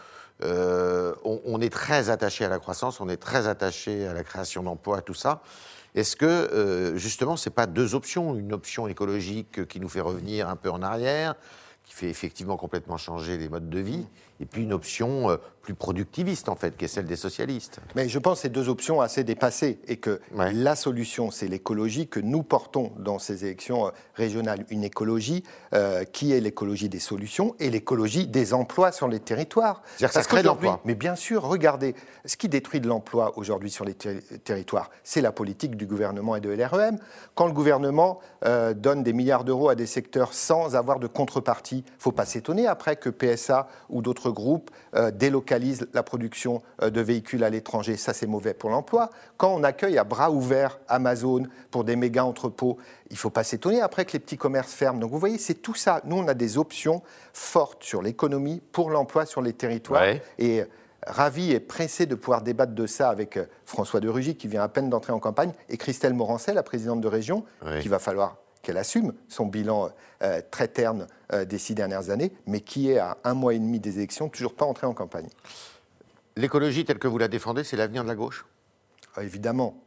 on, 1.25 1.41
on, 1.45 1.61
est 1.61 1.73
très 1.73 2.11
attaché 2.11 2.45
à 2.45 2.49
la 2.49 2.59
croissance, 2.59 3.01
on 3.01 3.09
est 3.09 3.17
très 3.17 3.49
attaché 3.49 4.07
à 4.07 4.15
la 4.15 4.23
création 4.23 4.63
d'emplois, 4.63 5.01
tout 5.01 5.15
ça. 5.15 5.43
Est-ce 5.95 6.17
que 6.17 6.93
justement, 6.97 7.37
c'est 7.37 7.51
pas 7.51 7.67
deux 7.67 7.95
options, 7.95 8.35
une 8.35 8.53
option 8.53 8.89
écologique 8.89 9.67
qui 9.69 9.81
nous 9.81 9.89
fait 9.89 10.01
revenir 10.01 10.49
un 10.49 10.57
peu 10.57 10.69
en 10.71 10.83
arrière, 10.83 11.37
qui 11.85 11.95
fait 11.95 12.09
effectivement 12.09 12.57
complètement 12.57 12.97
changer 12.97 13.39
les 13.39 13.49
modes 13.49 13.71
de 13.71 13.79
vie, 13.79 14.07
et 14.41 14.47
puis 14.47 14.62
une 14.62 14.73
option 14.73 15.31
euh, 15.31 15.37
plus 15.62 15.75
productiviste, 15.75 16.50
en 16.50 16.57
fait, 16.57 16.76
qui 16.76 16.85
est 16.85 16.88
celle 16.88 17.07
des 17.07 17.17
socialistes. 17.17 17.81
Mais 17.95 18.07
je 18.09 18.19
pense 18.19 18.38
que 18.38 18.43
ces 18.43 18.49
deux 18.50 18.69
options 18.69 19.00
assez 19.00 19.25
dépassées, 19.25 19.79
et 19.88 19.97
que 19.97 20.21
la 20.35 20.76
solution, 20.76 21.31
c'est 21.31 21.47
l'écologie 21.49 22.07
que 22.07 22.21
nous 22.21 22.43
portons 22.43 22.93
dans 22.99 23.19
ces 23.19 23.47
élections 23.47 23.87
euh, 23.87 23.91
régionales. 24.14 24.67
Une 24.69 24.85
écologie 24.85 25.43
euh, 25.73 26.05
qui 26.05 26.33
est 26.33 26.41
l'écologie 26.41 26.91
des 26.91 26.99
solutions 26.99 27.55
et 27.61 27.71
l'écologie 27.71 28.26
des 28.26 28.53
emplois 28.53 28.93
sur 28.93 29.09
les 29.09 29.21
territoires. 29.21 29.83
C'est-à-dire 29.97 30.09
que 30.09 30.14
ça 30.14 30.29
crée 30.29 30.43
de 30.43 30.49
l'emploi. 30.49 30.81
Mais 30.85 30.95
bien 30.95 31.17
sûr, 31.17 31.43
regardez, 31.43 31.95
ce 32.26 32.37
qui 32.37 32.49
détruit 32.49 32.81
de 32.81 32.88
l'emploi 32.88 33.38
aujourd'hui 33.38 33.71
sur 33.71 33.87
les 33.87 33.95
territoires, 33.95 34.91
c'est 35.03 35.23
la 35.23 35.33
politique 35.33 35.76
du 35.76 35.87
gouvernement 35.87 36.37
et 36.37 36.41
de 36.41 36.50
l'REM. 36.50 36.99
Quand 37.35 37.47
le 37.47 37.53
gouvernement 37.53 38.21
donne 38.76 39.03
des 39.03 39.12
milliards 39.12 39.45
d'euros 39.45 39.69
à 39.69 39.75
des 39.75 39.87
secteurs 39.87 40.35
sans 40.35 40.76
avoir 40.76 40.99
de 40.99 41.07
contrepartie, 41.07 41.85
il 41.87 41.97
ne 41.97 42.00
faut 42.00 42.12
pas 42.12 42.26
s'étonner 42.26 42.67
après 42.67 42.97
que 42.97 43.09
PSA 43.09 43.69
ou 43.88 44.03
d'autres 44.03 44.24
groupes 44.31 44.71
euh, 44.95 45.11
délocalisent 45.11 45.87
la 45.93 46.02
production 46.02 46.62
euh, 46.83 46.90
de 46.90 47.00
véhicules 47.00 47.45
à 47.45 47.50
l'étranger. 47.50 47.97
Ça, 47.97 48.12
c'est 48.12 48.26
mauvais 48.26 48.54
pour 48.54 48.71
l'emploi. 48.71 49.11
Quand 49.37 49.54
on 49.54 49.62
accueille 49.62 49.99
à 49.99 50.04
bras 50.04 50.31
ouverts 50.31 50.78
Amazon 50.88 51.45
pour 51.71 51.85
des 51.85 51.97
méga 51.97 52.25
entrepôts, 52.25 52.78
il 53.11 53.14
ne 53.14 53.19
faut 53.19 53.31
pas 53.31 53.45
s'étonner 53.45 53.81
après 53.81 54.04
que 54.04 54.12
les 54.12 54.19
petits 54.19 54.37
commerces 54.37 54.73
ferment. 54.73 55.00
Donc 55.00 55.11
vous 55.11 55.19
voyez, 55.19 55.38
c'est 55.38 55.54
tout 55.54 55.75
ça. 55.75 56.00
Nous, 56.04 56.16
on 56.16 56.28
a 56.28 56.35
des 56.35 56.59
options 56.59 57.02
fortes 57.33 57.85
sur 57.85 58.02
l'économie, 58.02 58.62
pour 58.73 58.90
l'emploi 58.90 59.26
sur 59.26 59.43
les 59.43 59.52
territoires. 59.52 60.04
Et 60.38 60.61
euh, 60.61 60.64
ravi 61.07 61.52
et 61.52 61.61
pressé 61.61 62.07
de 62.07 62.14
pouvoir 62.14 62.43
débattre 62.43 62.73
de 62.73 62.87
ça 62.87 63.11
avec 63.11 63.38
François 63.64 64.00
de 64.00 64.09
Rugy, 64.09 64.37
qui 64.37 64.49
vient 64.49 64.62
à 64.62 64.69
peine 64.69 64.88
d'entrer 64.88 65.12
en 65.12 65.21
campagne, 65.21 65.52
et 65.69 65.76
Christelle 65.76 66.14
Morancet, 66.14 66.54
la 66.54 66.62
présidente 66.62 67.00
de 67.00 67.09
région, 67.09 67.45
qu'il 67.81 67.90
va 67.90 67.99
falloir 67.99 68.38
qu'elle 68.64 68.78
assume 68.78 69.12
son 69.28 69.47
bilan 69.47 69.90
euh, 70.23 70.40
très 70.50 70.66
terne 70.66 71.06
euh, 71.33 71.44
des 71.44 71.59
six 71.59 71.75
dernières 71.75 72.11
années, 72.11 72.33
mais 72.47 72.61
qui 72.61 72.90
est 72.90 72.99
à 72.99 73.18
un 73.23 73.35
mois 73.35 73.54
et 73.54 73.59
demi 73.59 73.78
des 73.78 73.99
élections 73.99 74.28
toujours 74.28 74.54
pas 74.54 74.64
entré 74.64 74.87
en 74.87 74.94
campagne. 74.94 75.28
L'écologie 76.37 76.85
telle 76.85 76.99
que 76.99 77.06
vous 77.06 77.18
la 77.18 77.28
défendez, 77.28 77.62
c'est 77.62 77.76
l'avenir 77.76 78.02
de 78.02 78.09
la 78.09 78.16
gauche? 78.16 78.44
Ah, 79.14 79.23
Évidemment. 79.23 79.80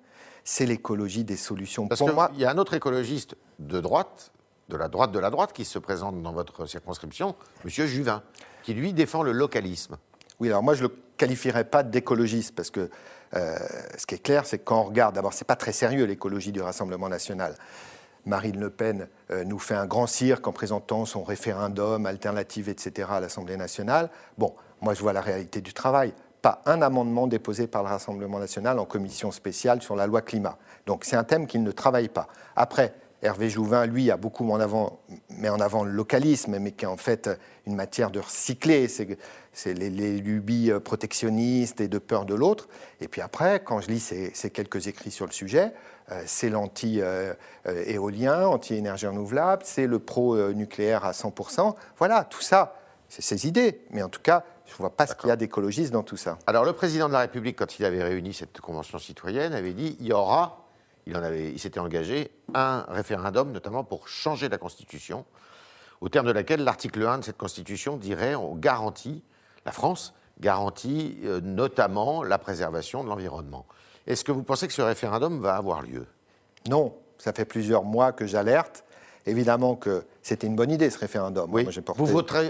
C'est 0.45 0.65
l'écologie 0.65 1.25
des 1.25 1.35
solutions. 1.35 1.89
Parce 1.89 2.01
qu'il 2.01 2.39
y 2.39 2.45
a 2.45 2.49
un 2.49 2.57
autre 2.57 2.73
écologiste 2.73 3.35
de 3.59 3.81
droite, 3.81 4.31
de 4.69 4.77
la 4.77 4.87
droite 4.87 5.11
de 5.11 5.19
la 5.19 5.29
droite, 5.29 5.51
qui 5.51 5.65
se 5.65 5.77
présente 5.77 6.21
dans 6.21 6.31
votre 6.31 6.65
circonscription, 6.65 7.35
M. 7.65 7.69
Juvin, 7.69 8.23
qui 8.63 8.73
lui 8.73 8.93
défend 8.93 9.23
le 9.23 9.33
localisme. 9.33 9.97
Oui, 10.39 10.47
alors 10.47 10.63
moi 10.63 10.73
je 10.73 10.83
ne 10.83 10.87
le 10.87 10.95
qualifierais 11.17 11.65
pas 11.65 11.83
d'écologiste, 11.83 12.55
parce 12.55 12.69
que 12.69 12.89
euh, 13.35 13.57
ce 13.97 14.05
qui 14.05 14.15
est 14.15 14.23
clair, 14.23 14.45
c'est 14.45 14.59
que 14.59 14.63
quand 14.63 14.79
on 14.79 14.83
regarde, 14.83 15.15
d'abord, 15.15 15.33
ce 15.33 15.43
n'est 15.43 15.47
pas 15.47 15.55
très 15.55 15.73
sérieux 15.73 16.05
l'écologie 16.05 16.51
du 16.51 16.61
Rassemblement 16.61 17.09
national. 17.09 17.55
Marine 18.27 18.59
Le 18.59 18.69
Pen 18.69 19.07
euh, 19.31 19.43
nous 19.43 19.57
fait 19.57 19.73
un 19.73 19.85
grand 19.85 20.05
cirque 20.05 20.47
en 20.47 20.51
présentant 20.51 21.05
son 21.05 21.23
référendum 21.23 22.05
alternative, 22.05 22.69
etc. 22.69 23.09
à 23.11 23.19
l'Assemblée 23.19 23.57
nationale. 23.57 24.09
Bon, 24.37 24.53
moi 24.81 24.93
je 24.93 25.01
vois 25.01 25.13
la 25.13 25.21
réalité 25.21 25.61
du 25.61 25.73
travail. 25.73 26.13
Pas 26.41 26.61
un 26.65 26.81
amendement 26.81 27.25
déposé 27.25 27.67
par 27.67 27.83
le 27.83 27.89
Rassemblement 27.89 28.39
national 28.39 28.77
en 28.79 28.85
commission 28.85 29.31
spéciale 29.31 29.81
sur 29.81 29.95
la 29.95 30.05
loi 30.05 30.21
climat. 30.21 30.57
Donc 30.85 31.03
c'est 31.05 31.15
un 31.15 31.23
thème 31.23 31.47
qu'il 31.47 31.63
ne 31.63 31.71
travaille 31.71 32.09
pas. 32.09 32.27
Après, 32.55 32.93
Hervé 33.23 33.49
Jouvin, 33.49 33.87
lui, 33.87 34.11
a 34.11 34.17
beaucoup 34.17 34.47
en 34.51 34.59
avant, 34.59 34.99
en 35.43 35.59
avant 35.59 35.83
le 35.83 35.89
localisme, 35.89 36.59
mais 36.59 36.71
qui 36.71 36.85
est 36.85 36.87
en 36.87 36.97
fait 36.97 37.31
une 37.65 37.73
matière 37.73 38.11
de 38.11 38.19
recycler. 38.19 38.87
C'est 38.87 39.73
les, 39.73 39.89
lubies 40.19 40.71
protectionnistes 40.83 41.81
et 41.81 41.87
de 41.87 41.97
peur 41.97 42.25
de 42.25 42.35
l'autre. 42.35 42.67
Et 43.01 43.07
puis 43.07 43.21
après, 43.21 43.63
quand 43.63 43.81
je 43.81 43.87
lis 43.87 43.99
ces 43.99 44.49
quelques 44.51 44.85
écrits 44.85 45.09
sur 45.09 45.25
le 45.25 45.31
sujet, 45.31 45.63
euh, 45.63 45.96
c'est 46.25 46.49
l'anti-éolien, 46.49 48.47
anti-énergie 48.47 49.07
renouvelable, 49.07 49.63
c'est 49.65 49.87
le 49.87 49.99
pro-nucléaire 49.99 51.03
à 51.05 51.11
100%. 51.11 51.75
Voilà, 51.97 52.23
tout 52.23 52.41
ça, 52.41 52.75
c'est 53.09 53.21
ses 53.21 53.47
idées. 53.47 53.81
Mais 53.91 54.01
en 54.01 54.09
tout 54.09 54.21
cas, 54.21 54.43
je 54.67 54.73
ne 54.73 54.77
vois 54.77 54.95
pas 54.95 55.07
ce 55.07 55.15
qu'il 55.15 55.29
y 55.29 55.31
a 55.31 55.35
d'écologiste 55.35 55.91
dans 55.91 56.03
tout 56.03 56.17
ça. 56.17 56.37
Alors, 56.45 56.65
le 56.65 56.73
président 56.73 57.07
de 57.07 57.13
la 57.13 57.19
République, 57.19 57.57
quand 57.57 57.79
il 57.79 57.85
avait 57.85 58.03
réuni 58.03 58.33
cette 58.33 58.59
convention 58.59 58.99
citoyenne, 58.99 59.53
avait 59.53 59.73
dit 59.73 59.95
il 59.99 60.07
y 60.07 60.13
aura, 60.13 60.65
il, 61.05 61.15
en 61.15 61.23
avait, 61.23 61.51
il 61.51 61.59
s'était 61.59 61.79
engagé, 61.79 62.31
un 62.53 62.85
référendum, 62.89 63.51
notamment 63.51 63.83
pour 63.83 64.07
changer 64.07 64.49
la 64.49 64.57
Constitution, 64.57 65.25
au 66.01 66.09
terme 66.09 66.27
de 66.27 66.31
laquelle 66.31 66.63
l'article 66.63 67.05
1 67.05 67.19
de 67.19 67.23
cette 67.23 67.37
Constitution 67.37 67.97
dirait 67.97 68.35
on 68.35 68.55
garantit, 68.55 69.23
la 69.65 69.71
France 69.71 70.13
garantit 70.39 71.17
euh, 71.23 71.41
notamment 71.41 72.23
la 72.23 72.37
préservation 72.37 73.03
de 73.03 73.09
l'environnement. 73.09 73.65
Est-ce 74.07 74.23
que 74.23 74.31
vous 74.31 74.43
pensez 74.43 74.67
que 74.67 74.73
ce 74.73 74.81
référendum 74.81 75.39
va 75.39 75.55
avoir 75.55 75.81
lieu? 75.81 76.07
Non, 76.67 76.95
ça 77.17 77.33
fait 77.33 77.45
plusieurs 77.45 77.83
mois 77.83 78.13
que 78.13 78.25
j'alerte. 78.25 78.85
Évidemment 79.27 79.75
que 79.75 80.03
c'était 80.23 80.47
une 80.47 80.55
bonne 80.55 80.71
idée 80.71 80.89
ce 80.89 80.97
référendum. 80.97 81.49
Oui. 81.53 81.67
vous, 81.95 82.03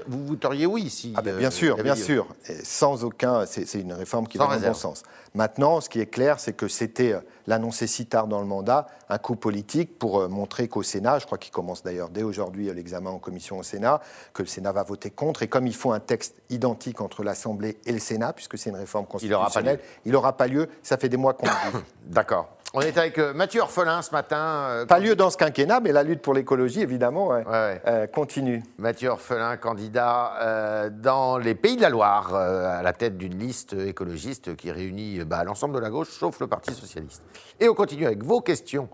vous 0.08 0.26
voteriez 0.26 0.66
oui 0.66 0.90
si. 0.90 1.14
Ah 1.16 1.22
ben, 1.22 1.38
bien 1.38 1.52
sûr, 1.52 1.76
bien 1.84 1.96
sûr. 1.96 2.28
sans 2.64 3.04
aucun. 3.04 3.46
C'est 3.46 3.80
une 3.80 3.94
réforme 3.94 4.28
qui 4.28 4.38
va 4.38 4.46
dans 4.46 4.54
le 4.54 4.60
bon 4.60 4.74
sens. 4.74 5.04
Maintenant, 5.38 5.82
ce 5.82 5.90
qui 5.90 6.00
est 6.00 6.08
clair, 6.08 6.40
c'est 6.40 6.54
que 6.54 6.68
c'était 6.68 7.14
euh, 7.14 7.20
l'annoncer 7.46 7.86
si 7.86 8.08
tard 8.08 8.26
dans 8.26 8.40
le 8.40 8.48
mandat, 8.48 8.88
un 9.08 9.20
coup 9.20 9.36
politique 9.36 10.00
pour 10.00 10.20
euh, 10.20 10.28
montrer 10.28 10.68
qu'au 10.68 10.82
Sénat, 10.82 11.20
je 11.20 11.28
crois 11.28 11.38
qu'il 11.38 11.52
commence 11.52 11.84
d'ailleurs 11.84 12.10
dès 12.10 12.24
aujourd'hui 12.24 12.70
euh, 12.70 12.74
l'examen 12.74 13.12
en 13.12 13.20
commission 13.20 13.60
au 13.60 13.64
Sénat, 13.64 14.02
que 14.34 14.42
le 14.42 14.48
Sénat 14.48 14.72
va 14.72 14.82
voter 14.82 15.12
contre. 15.12 15.44
Et 15.44 15.48
comme 15.48 15.68
il 15.68 15.76
faut 15.76 15.92
un 15.92 16.00
texte 16.00 16.42
identique 16.50 17.02
entre 17.02 17.24
l'Assemblée 17.24 17.78
et 17.86 17.92
le 17.92 18.00
Sénat, 18.00 18.34
puisque 18.34 18.58
c'est 18.58 18.72
une 18.72 18.78
réforme 18.78 19.06
constitutionnelle, 19.06 19.80
il 20.06 20.12
n'aura 20.12 20.36
pas, 20.36 20.48
lieu. 20.48 20.70
Ça 20.82 20.98
fait 20.98 21.10
des 21.10 21.18
mois 21.18 21.34
qu'on. 21.34 21.48
D'accord. 22.08 22.57
On 22.74 22.82
est 22.82 22.98
avec 22.98 23.18
euh, 23.18 23.34
Mathieu 23.34 23.62
Orphelin 23.62 24.02
ce 24.02 24.12
matin. 24.12 24.68
Euh, 24.70 24.86
Pas 24.86 25.00
lieu 25.00 25.16
dans 25.16 25.30
ce 25.30 25.38
quinquennat, 25.38 25.80
mais 25.80 25.94
la 25.94 26.04
lutte 26.04 26.22
pour 26.22 26.34
l'écologie, 26.34 26.82
évidemment, 26.82 27.30
euh, 27.32 28.08
continue. 28.08 28.62
Mathieu 28.78 29.10
Orphelin, 29.10 29.56
candidat 29.58 30.90
dans 30.92 31.38
les 31.38 31.56
Pays 31.56 31.78
de 31.78 31.82
la 31.82 31.90
Loire, 31.90 32.36
à 32.36 32.82
la 32.82 32.94
tête 32.94 33.18
d'une 33.18 33.38
liste 33.38 33.74
écologiste 33.74 34.56
qui 34.56 34.72
réunit 34.72 35.24
bah, 35.24 35.44
l'ensemble 35.44 35.76
de 35.76 35.80
la 35.80 35.90
gauche, 35.90 36.10
sauf 36.10 36.40
le 36.40 36.48
Parti 36.48 36.74
socialiste. 36.74 37.24
Et 37.60 37.70
on 37.70 37.74
continue 37.74 38.06
avec 38.06 38.24
vos 38.24 38.42
questions, 38.42 38.90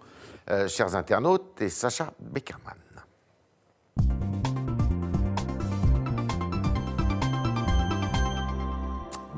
chers 0.68 0.96
internautes, 0.96 1.62
et 1.62 1.70
Sacha 1.70 2.14
Beckerman. 2.20 2.76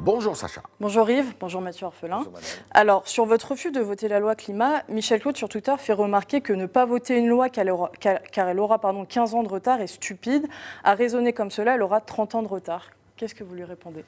Bonjour 0.06 0.38
Sacha. 0.38 0.62
Bonjour 0.80 1.10
Yves, 1.10 1.34
bonjour 1.40 1.62
Mathieu 1.62 1.88
Orphelin. 1.88 2.24
Alors, 2.70 3.08
sur 3.08 3.26
votre 3.26 3.54
refus 3.54 3.72
de 3.72 3.80
voter 3.80 4.08
la 4.08 4.20
loi 4.20 4.36
climat, 4.36 4.84
Michel 4.88 5.20
Claude 5.20 5.36
sur 5.36 5.50
Twitter 5.50 5.74
fait 5.80 5.94
remarquer 5.94 6.42
que 6.42 6.54
ne 6.54 6.68
pas 6.68 6.86
voter 6.86 7.18
une 7.18 7.28
loi 7.28 7.50
car 7.50 8.48
elle 8.48 8.60
aura, 8.60 8.78
pardon, 8.78 9.04
15 9.04 9.34
ans 9.34 9.42
de 9.42 9.48
retard 9.48 9.82
est 9.82 9.88
stupide. 9.88 10.46
À 10.84 10.94
raisonner 10.94 11.34
comme 11.34 11.50
cela, 11.50 11.74
elle 11.74 11.82
aura 11.82 12.02
30 12.02 12.36
ans 12.36 12.44
de 12.44 12.48
retard. 12.48 12.92
Qu'est-ce 13.18 13.34
que 13.34 13.44
vous 13.44 13.56
lui 13.56 13.64
répondez? 13.64 14.06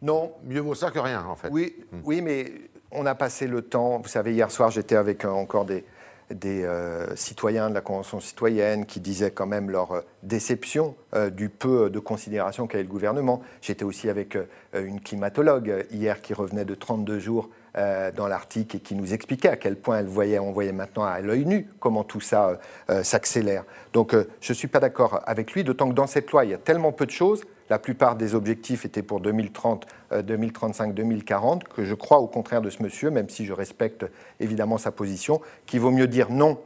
Non. 0.00 0.32
Mieux 0.44 0.60
vaut 0.60 0.74
ça 0.74 0.90
que 0.90 0.98
rien, 0.98 1.22
en 1.26 1.36
fait. 1.36 1.48
Oui, 1.50 1.76
hmm. 1.92 2.00
oui 2.04 2.22
mais 2.22 2.50
on 2.90 3.04
a 3.04 3.14
passé 3.14 3.46
le 3.46 3.60
temps. 3.60 3.98
Vous 3.98 4.08
savez, 4.08 4.32
hier 4.32 4.50
soir, 4.50 4.70
j'étais 4.70 4.96
avec 4.96 5.26
euh, 5.26 5.28
encore 5.28 5.66
des, 5.66 5.84
des 6.30 6.64
euh, 6.64 7.14
citoyens 7.16 7.68
de 7.68 7.74
la 7.74 7.80
Convention 7.80 8.20
citoyenne 8.20 8.86
qui 8.86 9.00
disaient 9.00 9.30
quand 9.30 9.46
même 9.46 9.70
leur 9.70 9.92
euh, 9.92 10.00
déception 10.22 10.94
euh, 11.14 11.30
du 11.30 11.48
peu 11.48 11.90
de 11.90 11.98
considération 11.98 12.66
qu'avait 12.66 12.84
le 12.84 12.88
gouvernement. 12.88 13.42
J'étais 13.60 13.84
aussi 13.84 14.08
avec 14.08 14.36
une 14.74 15.00
climatologue 15.00 15.86
hier 15.90 16.20
qui 16.20 16.34
revenait 16.34 16.64
de 16.64 16.74
32 16.74 17.18
jours 17.18 17.50
dans 17.74 18.26
l'Arctique 18.26 18.74
et 18.74 18.80
qui 18.80 18.94
nous 18.94 19.14
expliquait 19.14 19.48
à 19.48 19.56
quel 19.56 19.76
point 19.76 19.98
elle 19.98 20.06
voyait, 20.06 20.38
on 20.38 20.52
voyait 20.52 20.72
maintenant 20.72 21.04
à 21.04 21.20
l'œil 21.20 21.46
nu 21.46 21.68
comment 21.80 22.04
tout 22.04 22.20
ça 22.20 22.60
s'accélère. 23.02 23.64
Donc 23.92 24.14
je 24.14 24.52
ne 24.52 24.54
suis 24.54 24.68
pas 24.68 24.80
d'accord 24.80 25.20
avec 25.24 25.52
lui, 25.52 25.64
d'autant 25.64 25.88
que 25.88 25.94
dans 25.94 26.06
cette 26.06 26.30
loi, 26.32 26.44
il 26.44 26.50
y 26.50 26.54
a 26.54 26.58
tellement 26.58 26.92
peu 26.92 27.06
de 27.06 27.10
choses 27.10 27.44
la 27.72 27.78
plupart 27.78 28.16
des 28.16 28.34
objectifs 28.34 28.84
étaient 28.84 29.02
pour 29.02 29.20
2030, 29.20 29.86
2035, 30.24 30.92
2040, 30.92 31.64
que 31.64 31.86
je 31.86 31.94
crois 31.94 32.18
au 32.18 32.26
contraire 32.26 32.60
de 32.60 32.68
ce 32.68 32.82
monsieur, 32.82 33.10
même 33.10 33.30
si 33.30 33.46
je 33.46 33.54
respecte 33.54 34.04
évidemment 34.40 34.76
sa 34.76 34.92
position, 34.92 35.40
qu'il 35.64 35.80
vaut 35.80 35.90
mieux 35.90 36.06
dire 36.06 36.30
non 36.30 36.60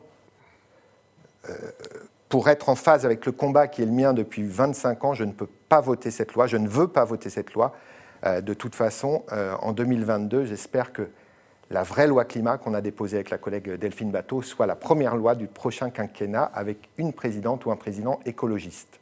euh, 1.49 1.55
pour 2.29 2.49
être 2.49 2.71
en 2.71 2.75
phase 2.75 3.05
avec 3.05 3.25
le 3.25 3.31
combat 3.31 3.69
qui 3.69 3.83
est 3.83 3.87
le 3.87 3.93
mien 3.93 4.15
depuis 4.15 4.43
25 4.43 5.05
ans, 5.05 5.15
je 5.15 5.23
ne 5.23 5.31
peux 5.31 5.47
pas 5.69 5.81
voter 5.81 6.11
cette 6.11 6.35
loi, 6.35 6.49
je 6.49 6.57
ne 6.57 6.67
veux 6.67 6.89
pas 6.89 7.05
voter 7.05 7.31
cette 7.31 7.55
loi. 7.55 7.73
Euh, 8.25 8.41
de 8.41 8.53
toute 8.53 8.75
façon, 8.75 9.23
euh, 9.31 9.55
en 9.63 9.71
2022, 9.71 10.45
j'espère 10.45 10.93
que 10.93 11.09
la 11.71 11.85
vraie 11.85 12.09
loi 12.09 12.25
climat 12.25 12.59
qu'on 12.59 12.75
a 12.75 12.81
déposée 12.81 13.19
avec 13.19 13.31
la 13.31 13.39
collègue 13.39 13.75
Delphine 13.75 14.11
Bateau 14.11 14.43
soit 14.43 14.67
la 14.67 14.75
première 14.75 15.15
loi 15.15 15.37
du 15.37 15.47
prochain 15.47 15.91
quinquennat 15.91 16.43
avec 16.43 16.89
une 16.99 17.13
présidente 17.13 17.65
ou 17.65 17.71
un 17.71 17.77
président 17.77 18.19
écologiste. 18.27 18.99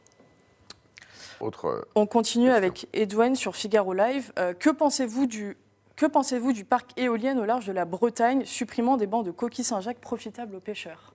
Euh, 1.41 1.81
On 1.95 2.05
continue 2.05 2.49
avec 2.49 2.87
Edouane 2.93 3.35
sur 3.35 3.55
Figaro 3.55 3.93
Live. 3.93 4.31
Euh, 4.39 4.53
que 4.53 4.69
pensez-vous 4.69 5.25
du, 5.25 5.57
que 5.95 6.05
pensez-vous 6.05 6.53
du 6.53 6.65
parc 6.65 6.91
éolien 6.97 7.37
au 7.37 7.45
large 7.45 7.65
de 7.65 7.73
la 7.73 7.85
Bretagne, 7.85 8.43
supprimant 8.45 8.97
des 8.97 9.07
bancs 9.07 9.25
de 9.25 9.31
coquilles 9.31 9.65
Saint-Jacques 9.65 9.99
profitables 9.99 10.55
aux 10.55 10.59
pêcheurs? 10.59 11.13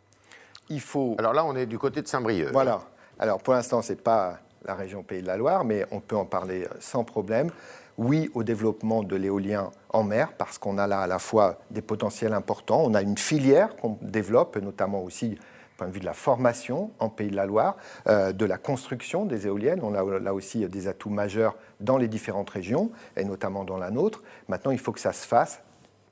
Il 0.68 0.80
faut. 0.80 1.16
Alors 1.18 1.32
là, 1.32 1.44
on 1.44 1.56
est 1.56 1.66
du 1.66 1.78
côté 1.78 2.02
de 2.02 2.08
Saint-Brieuc. 2.08 2.52
Voilà. 2.52 2.80
Alors 3.18 3.38
pour 3.42 3.54
l'instant, 3.54 3.82
ce 3.82 3.92
n'est 3.92 3.98
pas 3.98 4.38
la 4.64 4.74
région 4.74 5.02
Pays 5.02 5.22
de 5.22 5.26
la 5.26 5.36
Loire, 5.36 5.64
mais 5.64 5.86
on 5.90 6.00
peut 6.00 6.16
en 6.16 6.26
parler 6.26 6.66
sans 6.78 7.04
problème. 7.04 7.50
Oui 7.98 8.30
au 8.34 8.42
développement 8.42 9.02
de 9.02 9.16
l'éolien 9.16 9.70
en 9.90 10.04
mer, 10.04 10.32
parce 10.38 10.58
qu'on 10.58 10.78
a 10.78 10.86
là 10.86 11.00
à 11.00 11.06
la 11.06 11.18
fois 11.18 11.58
des 11.70 11.82
potentiels 11.82 12.32
importants, 12.32 12.82
on 12.82 12.94
a 12.94 13.02
une 13.02 13.18
filière 13.18 13.76
qu'on 13.76 13.98
développe, 14.00 14.56
notamment 14.56 15.02
aussi 15.02 15.38
point 15.80 15.88
de 15.88 15.98
de 15.98 16.04
la 16.04 16.12
formation 16.12 16.90
en 16.98 17.08
Pays 17.08 17.30
de 17.30 17.36
la 17.36 17.46
Loire, 17.46 17.76
euh, 18.06 18.32
de 18.32 18.44
la 18.44 18.58
construction 18.58 19.24
des 19.24 19.46
éoliennes. 19.46 19.80
On 19.82 19.94
a 19.94 20.20
là 20.20 20.34
aussi 20.34 20.66
des 20.66 20.88
atouts 20.88 21.10
majeurs 21.10 21.56
dans 21.80 21.96
les 21.96 22.08
différentes 22.08 22.50
régions, 22.50 22.90
et 23.16 23.24
notamment 23.24 23.64
dans 23.64 23.78
la 23.78 23.90
nôtre. 23.90 24.22
Maintenant, 24.48 24.72
il 24.72 24.78
faut 24.78 24.92
que 24.92 25.00
ça 25.00 25.12
se 25.12 25.26
fasse 25.26 25.62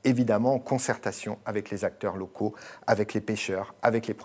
évidemment 0.05 0.55
en 0.55 0.59
concertation 0.59 1.39
avec 1.45 1.71
les 1.71 1.85
acteurs 1.85 2.17
locaux, 2.17 2.55
avec 2.87 3.13
les 3.13 3.21
pêcheurs, 3.21 3.75
avec 3.83 4.07
les, 4.07 4.17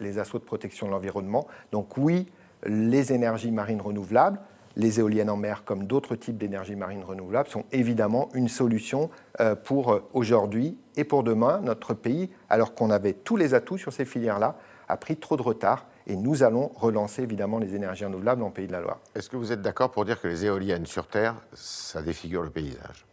les 0.00 0.18
assauts 0.18 0.38
de 0.38 0.44
protection 0.44 0.86
de 0.86 0.92
l'environnement. 0.92 1.46
Donc 1.72 1.96
oui, 1.96 2.30
les 2.64 3.12
énergies 3.12 3.50
marines 3.50 3.80
renouvelables, 3.80 4.38
les 4.76 5.00
éoliennes 5.00 5.30
en 5.30 5.36
mer 5.36 5.64
comme 5.64 5.84
d'autres 5.84 6.16
types 6.16 6.38
d'énergies 6.38 6.76
marines 6.76 7.02
renouvelables 7.02 7.48
sont 7.48 7.64
évidemment 7.72 8.28
une 8.34 8.48
solution 8.48 9.10
euh, 9.40 9.54
pour 9.54 9.92
euh, 9.92 10.08
aujourd'hui 10.12 10.78
et 10.96 11.04
pour 11.04 11.24
demain. 11.24 11.60
Notre 11.62 11.92
pays, 11.92 12.30
alors 12.48 12.74
qu'on 12.74 12.90
avait 12.90 13.12
tous 13.12 13.36
les 13.36 13.54
atouts 13.54 13.78
sur 13.78 13.92
ces 13.92 14.04
filières-là, 14.04 14.56
a 14.92 14.96
pris 14.96 15.16
trop 15.16 15.36
de 15.36 15.42
retard 15.42 15.86
et 16.06 16.16
nous 16.16 16.42
allons 16.42 16.70
relancer 16.76 17.22
évidemment 17.22 17.58
les 17.58 17.74
énergies 17.74 18.04
renouvelables 18.04 18.42
en 18.42 18.50
Pays 18.50 18.66
de 18.66 18.72
la 18.72 18.80
Loire. 18.80 18.98
Est-ce 19.14 19.30
que 19.30 19.36
vous 19.36 19.52
êtes 19.52 19.62
d'accord 19.62 19.90
pour 19.90 20.04
dire 20.04 20.20
que 20.20 20.28
les 20.28 20.44
éoliennes 20.44 20.86
sur 20.86 21.06
Terre, 21.06 21.34
ça 21.54 22.02
défigure 22.02 22.42
le 22.42 22.50
paysage? 22.50 23.06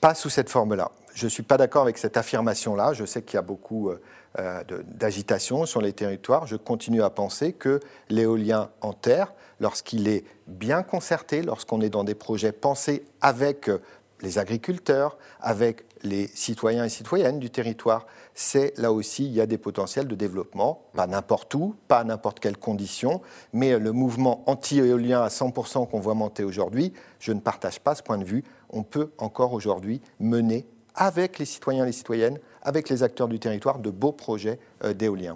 Pas 0.00 0.14
sous 0.14 0.30
cette 0.30 0.50
forme-là. 0.50 0.90
Je 1.14 1.24
ne 1.24 1.30
suis 1.30 1.42
pas 1.42 1.56
d'accord 1.56 1.82
avec 1.82 1.98
cette 1.98 2.16
affirmation-là. 2.16 2.92
Je 2.92 3.04
sais 3.04 3.22
qu'il 3.22 3.34
y 3.34 3.38
a 3.38 3.42
beaucoup 3.42 3.90
euh, 3.90 4.62
d'agitation 4.84 5.66
sur 5.66 5.80
les 5.80 5.92
territoires. 5.92 6.46
Je 6.46 6.56
continue 6.56 7.02
à 7.02 7.10
penser 7.10 7.52
que 7.52 7.80
l'éolien 8.08 8.70
en 8.80 8.92
terre, 8.92 9.32
lorsqu'il 9.60 10.08
est 10.08 10.24
bien 10.46 10.82
concerté, 10.82 11.42
lorsqu'on 11.42 11.80
est 11.80 11.90
dans 11.90 12.04
des 12.04 12.14
projets 12.14 12.52
pensés 12.52 13.04
avec 13.20 13.68
euh, 13.68 13.82
les 14.20 14.38
agriculteurs, 14.38 15.16
avec 15.40 15.84
les 16.02 16.28
citoyens 16.28 16.84
et 16.84 16.88
citoyennes 16.88 17.38
du 17.38 17.50
territoire, 17.50 18.06
c'est 18.34 18.76
là 18.78 18.92
aussi, 18.92 19.26
il 19.26 19.32
y 19.32 19.40
a 19.40 19.46
des 19.46 19.58
potentiels 19.58 20.06
de 20.06 20.14
développement, 20.14 20.82
pas 20.94 21.06
n'importe 21.06 21.54
où, 21.54 21.74
pas 21.88 22.00
à 22.00 22.04
n'importe 22.04 22.40
quelle 22.40 22.56
condition, 22.56 23.20
mais 23.52 23.78
le 23.78 23.92
mouvement 23.92 24.42
anti-éolien 24.46 25.22
à 25.22 25.28
100% 25.28 25.88
qu'on 25.88 26.00
voit 26.00 26.14
monter 26.14 26.44
aujourd'hui, 26.44 26.92
je 27.18 27.32
ne 27.32 27.40
partage 27.40 27.80
pas 27.80 27.94
ce 27.94 28.02
point 28.02 28.18
de 28.18 28.24
vue. 28.24 28.44
On 28.70 28.82
peut 28.82 29.10
encore 29.18 29.52
aujourd'hui 29.52 30.00
mener 30.20 30.66
avec 30.94 31.38
les 31.38 31.44
citoyens 31.44 31.84
et 31.84 31.88
les 31.88 31.92
citoyennes, 31.92 32.38
avec 32.62 32.88
les 32.88 33.02
acteurs 33.02 33.28
du 33.28 33.38
territoire, 33.38 33.78
de 33.78 33.90
beaux 33.90 34.12
projets 34.12 34.58
euh, 34.84 34.92
d'éolien. 34.92 35.34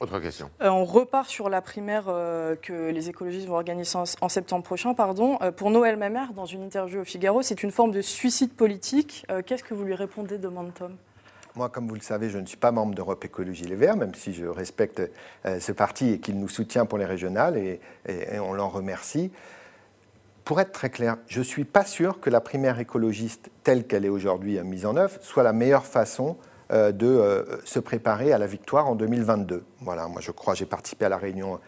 Autre 0.00 0.18
question. 0.18 0.50
Euh, 0.62 0.70
on 0.70 0.86
repart 0.86 1.28
sur 1.28 1.50
la 1.50 1.60
primaire 1.60 2.04
euh, 2.08 2.56
que 2.56 2.88
les 2.88 3.10
écologistes 3.10 3.46
vont 3.46 3.56
organiser 3.56 3.98
en, 4.22 4.28
septembre 4.30 4.64
prochain. 4.64 4.94
Pardon. 4.94 5.36
Euh, 5.42 5.52
pour 5.52 5.70
Noël 5.70 5.98
Mamère, 5.98 6.32
dans 6.32 6.46
une 6.46 6.62
interview 6.62 7.02
au 7.02 7.04
Figaro, 7.04 7.42
c'est 7.42 7.62
une 7.62 7.70
forme 7.70 7.90
de 7.90 8.00
suicide 8.00 8.54
politique. 8.54 9.26
Qu'est-ce 9.46 9.62
que 9.62 9.74
vous 9.74 9.84
lui 9.84 9.94
répondez, 9.94 10.38
demande 10.38 10.72
Tom 10.74 10.96
moi, 11.56 11.68
comme 11.68 11.88
vous 11.88 11.96
le 11.96 12.00
savez, 12.00 12.30
je 12.30 12.38
ne 12.38 12.46
suis 12.46 12.56
pas 12.56 12.70
membre 12.70 12.94
d'Europe 12.94 13.24
Écologie 13.24 13.64
Les 13.64 13.74
Verts, 13.74 13.96
même 13.96 14.14
si 14.14 14.32
je 14.32 14.46
respecte 14.46 15.02
ce 15.44 15.72
parti 15.72 16.10
et 16.12 16.20
qu'il 16.20 16.38
nous 16.38 16.48
soutient 16.48 16.86
pour 16.86 16.96
les 16.96 17.04
régionales, 17.04 17.58
et, 17.58 17.80
et 18.06 18.38
on 18.38 18.52
l'en 18.52 18.68
remercie. 18.68 19.32
Pour 20.44 20.60
être 20.60 20.70
très 20.70 20.90
clair, 20.90 21.16
je 21.26 21.40
ne 21.40 21.44
suis 21.44 21.64
pas 21.64 21.84
sûr 21.84 22.20
que 22.20 22.30
la 22.30 22.40
primaire 22.40 22.78
écologiste 22.78 23.50
telle 23.64 23.84
qu'elle 23.84 24.04
est 24.04 24.10
aujourd'hui 24.10 24.60
mise 24.60 24.86
en 24.86 24.96
œuvre 24.96 25.18
soit 25.22 25.42
la 25.42 25.52
meilleure 25.52 25.86
façon 25.86 26.36
euh, 26.36 26.49
de 26.70 27.06
euh, 27.06 27.44
se 27.64 27.78
préparer 27.78 28.32
à 28.32 28.38
la 28.38 28.46
victoire 28.46 28.88
en 28.88 28.94
2022. 28.94 29.64
Voilà, 29.80 30.06
moi 30.08 30.20
je 30.20 30.30
crois, 30.30 30.54
j'ai 30.54 30.66
participé 30.66 31.04
à 31.04 31.08
la 31.08 31.18
réunion 31.18 31.58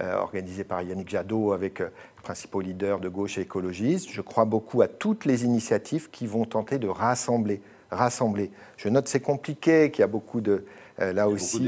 euh, 0.00 0.14
organisée 0.16 0.64
par 0.64 0.82
Yannick 0.82 1.08
Jadot 1.08 1.52
avec 1.52 1.80
les 1.80 1.86
principaux 2.22 2.60
leaders 2.60 3.00
de 3.00 3.08
gauche 3.08 3.38
et 3.38 3.42
écologistes. 3.42 4.08
Je 4.10 4.20
crois 4.20 4.44
beaucoup 4.44 4.82
à 4.82 4.88
toutes 4.88 5.24
les 5.24 5.44
initiatives 5.44 6.10
qui 6.10 6.26
vont 6.26 6.44
tenter 6.44 6.78
de 6.78 6.88
rassembler. 6.88 7.60
rassembler. 7.90 8.50
Je 8.76 8.88
note 8.88 9.08
c'est 9.08 9.20
compliqué, 9.20 9.90
qu'il 9.90 10.00
y 10.00 10.04
a 10.04 10.08
beaucoup 10.08 10.40
de... 10.40 10.64
là 10.98 11.28
aussi, 11.28 11.58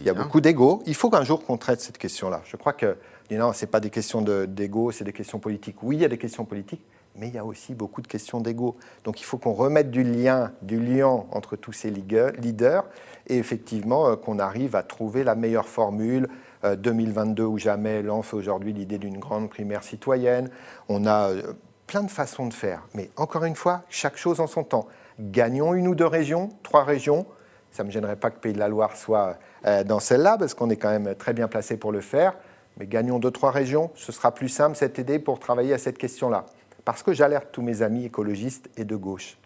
il 0.00 0.04
y 0.04 0.10
a 0.10 0.14
beaucoup 0.14 0.40
d'ego. 0.40 0.82
Il 0.86 0.94
faut 0.94 1.10
qu'un 1.10 1.24
jour 1.24 1.44
qu'on 1.44 1.56
traite 1.56 1.80
cette 1.80 1.98
question-là. 1.98 2.42
Je 2.44 2.56
crois 2.56 2.72
que 2.72 2.96
non, 3.38 3.52
ce 3.52 3.64
n'est 3.64 3.70
pas 3.70 3.80
des 3.80 3.90
questions 3.90 4.22
d'ego, 4.22 4.90
c'est 4.90 5.04
des 5.04 5.12
questions 5.12 5.38
politiques. 5.38 5.82
Oui, 5.82 5.96
il 5.96 6.02
y 6.02 6.04
a 6.04 6.08
des 6.08 6.18
questions 6.18 6.44
politiques, 6.44 6.82
mais 7.16 7.28
il 7.28 7.34
y 7.34 7.38
a 7.38 7.44
aussi 7.44 7.74
beaucoup 7.74 8.00
de 8.00 8.06
questions 8.06 8.40
d'ego. 8.40 8.76
Donc 9.04 9.20
il 9.20 9.24
faut 9.24 9.38
qu'on 9.38 9.52
remette 9.52 9.90
du 9.90 10.02
lien, 10.02 10.52
du 10.62 10.80
lien 10.80 11.24
entre 11.30 11.56
tous 11.56 11.72
ces 11.72 11.90
leaders 11.90 12.84
et 13.26 13.36
effectivement 13.36 14.08
euh, 14.08 14.16
qu'on 14.16 14.38
arrive 14.38 14.76
à 14.76 14.82
trouver 14.82 15.24
la 15.24 15.34
meilleure 15.34 15.68
formule. 15.68 16.28
2022 16.62 17.42
euh, 17.42 17.46
ou 17.46 17.58
jamais 17.58 18.02
lance 18.02 18.32
aujourd'hui 18.32 18.72
l'idée 18.72 18.98
d'une 18.98 19.18
grande 19.18 19.50
primaire 19.50 19.82
citoyenne. 19.82 20.48
On 20.88 21.06
a 21.06 21.30
euh, 21.30 21.54
plein 21.88 22.04
de 22.04 22.10
façons 22.10 22.46
de 22.46 22.54
faire. 22.54 22.86
Mais 22.94 23.10
encore 23.16 23.44
une 23.44 23.56
fois, 23.56 23.82
chaque 23.88 24.16
chose 24.16 24.38
en 24.38 24.46
son 24.46 24.62
temps. 24.62 24.86
Gagnons 25.18 25.74
une 25.74 25.88
ou 25.88 25.96
deux 25.96 26.06
régions, 26.06 26.50
trois 26.62 26.84
régions. 26.84 27.26
Ça 27.72 27.82
ne 27.82 27.88
me 27.88 27.92
gênerait 27.92 28.14
pas 28.14 28.30
que 28.30 28.38
Pays 28.38 28.52
de 28.52 28.60
la 28.60 28.68
Loire 28.68 28.96
soit 28.96 29.38
dans 29.86 29.98
celle-là, 29.98 30.36
parce 30.38 30.54
qu'on 30.54 30.70
est 30.70 30.76
quand 30.76 30.90
même 30.90 31.14
très 31.14 31.32
bien 31.32 31.48
placé 31.48 31.76
pour 31.76 31.90
le 31.90 32.00
faire. 32.00 32.34
Mais 32.76 32.86
gagnons 32.86 33.18
deux, 33.18 33.30
trois 33.30 33.50
régions, 33.50 33.90
ce 33.94 34.12
sera 34.12 34.32
plus 34.32 34.48
simple 34.48 34.76
cette 34.76 34.98
idée 34.98 35.18
pour 35.18 35.40
travailler 35.40 35.72
à 35.72 35.78
cette 35.78 35.98
question-là. 35.98 36.46
Parce 36.84 37.02
que 37.02 37.12
j'alerte 37.12 37.48
tous 37.52 37.62
mes 37.62 37.82
amis 37.82 38.04
écologistes 38.04 38.68
et 38.76 38.84
de 38.84 38.96
gauche. 38.96 39.36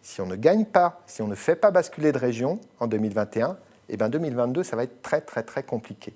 Si 0.00 0.20
on 0.20 0.26
ne 0.26 0.36
gagne 0.36 0.64
pas, 0.64 1.00
si 1.06 1.22
on 1.22 1.28
ne 1.28 1.34
fait 1.34 1.56
pas 1.56 1.70
basculer 1.70 2.12
de 2.12 2.18
région 2.18 2.60
en 2.80 2.86
2021, 2.86 3.56
eh 3.88 3.96
bien 3.96 4.08
2022, 4.08 4.62
ça 4.62 4.76
va 4.76 4.84
être 4.84 5.02
très 5.02 5.20
très 5.20 5.42
très 5.42 5.62
compliqué. 5.62 6.14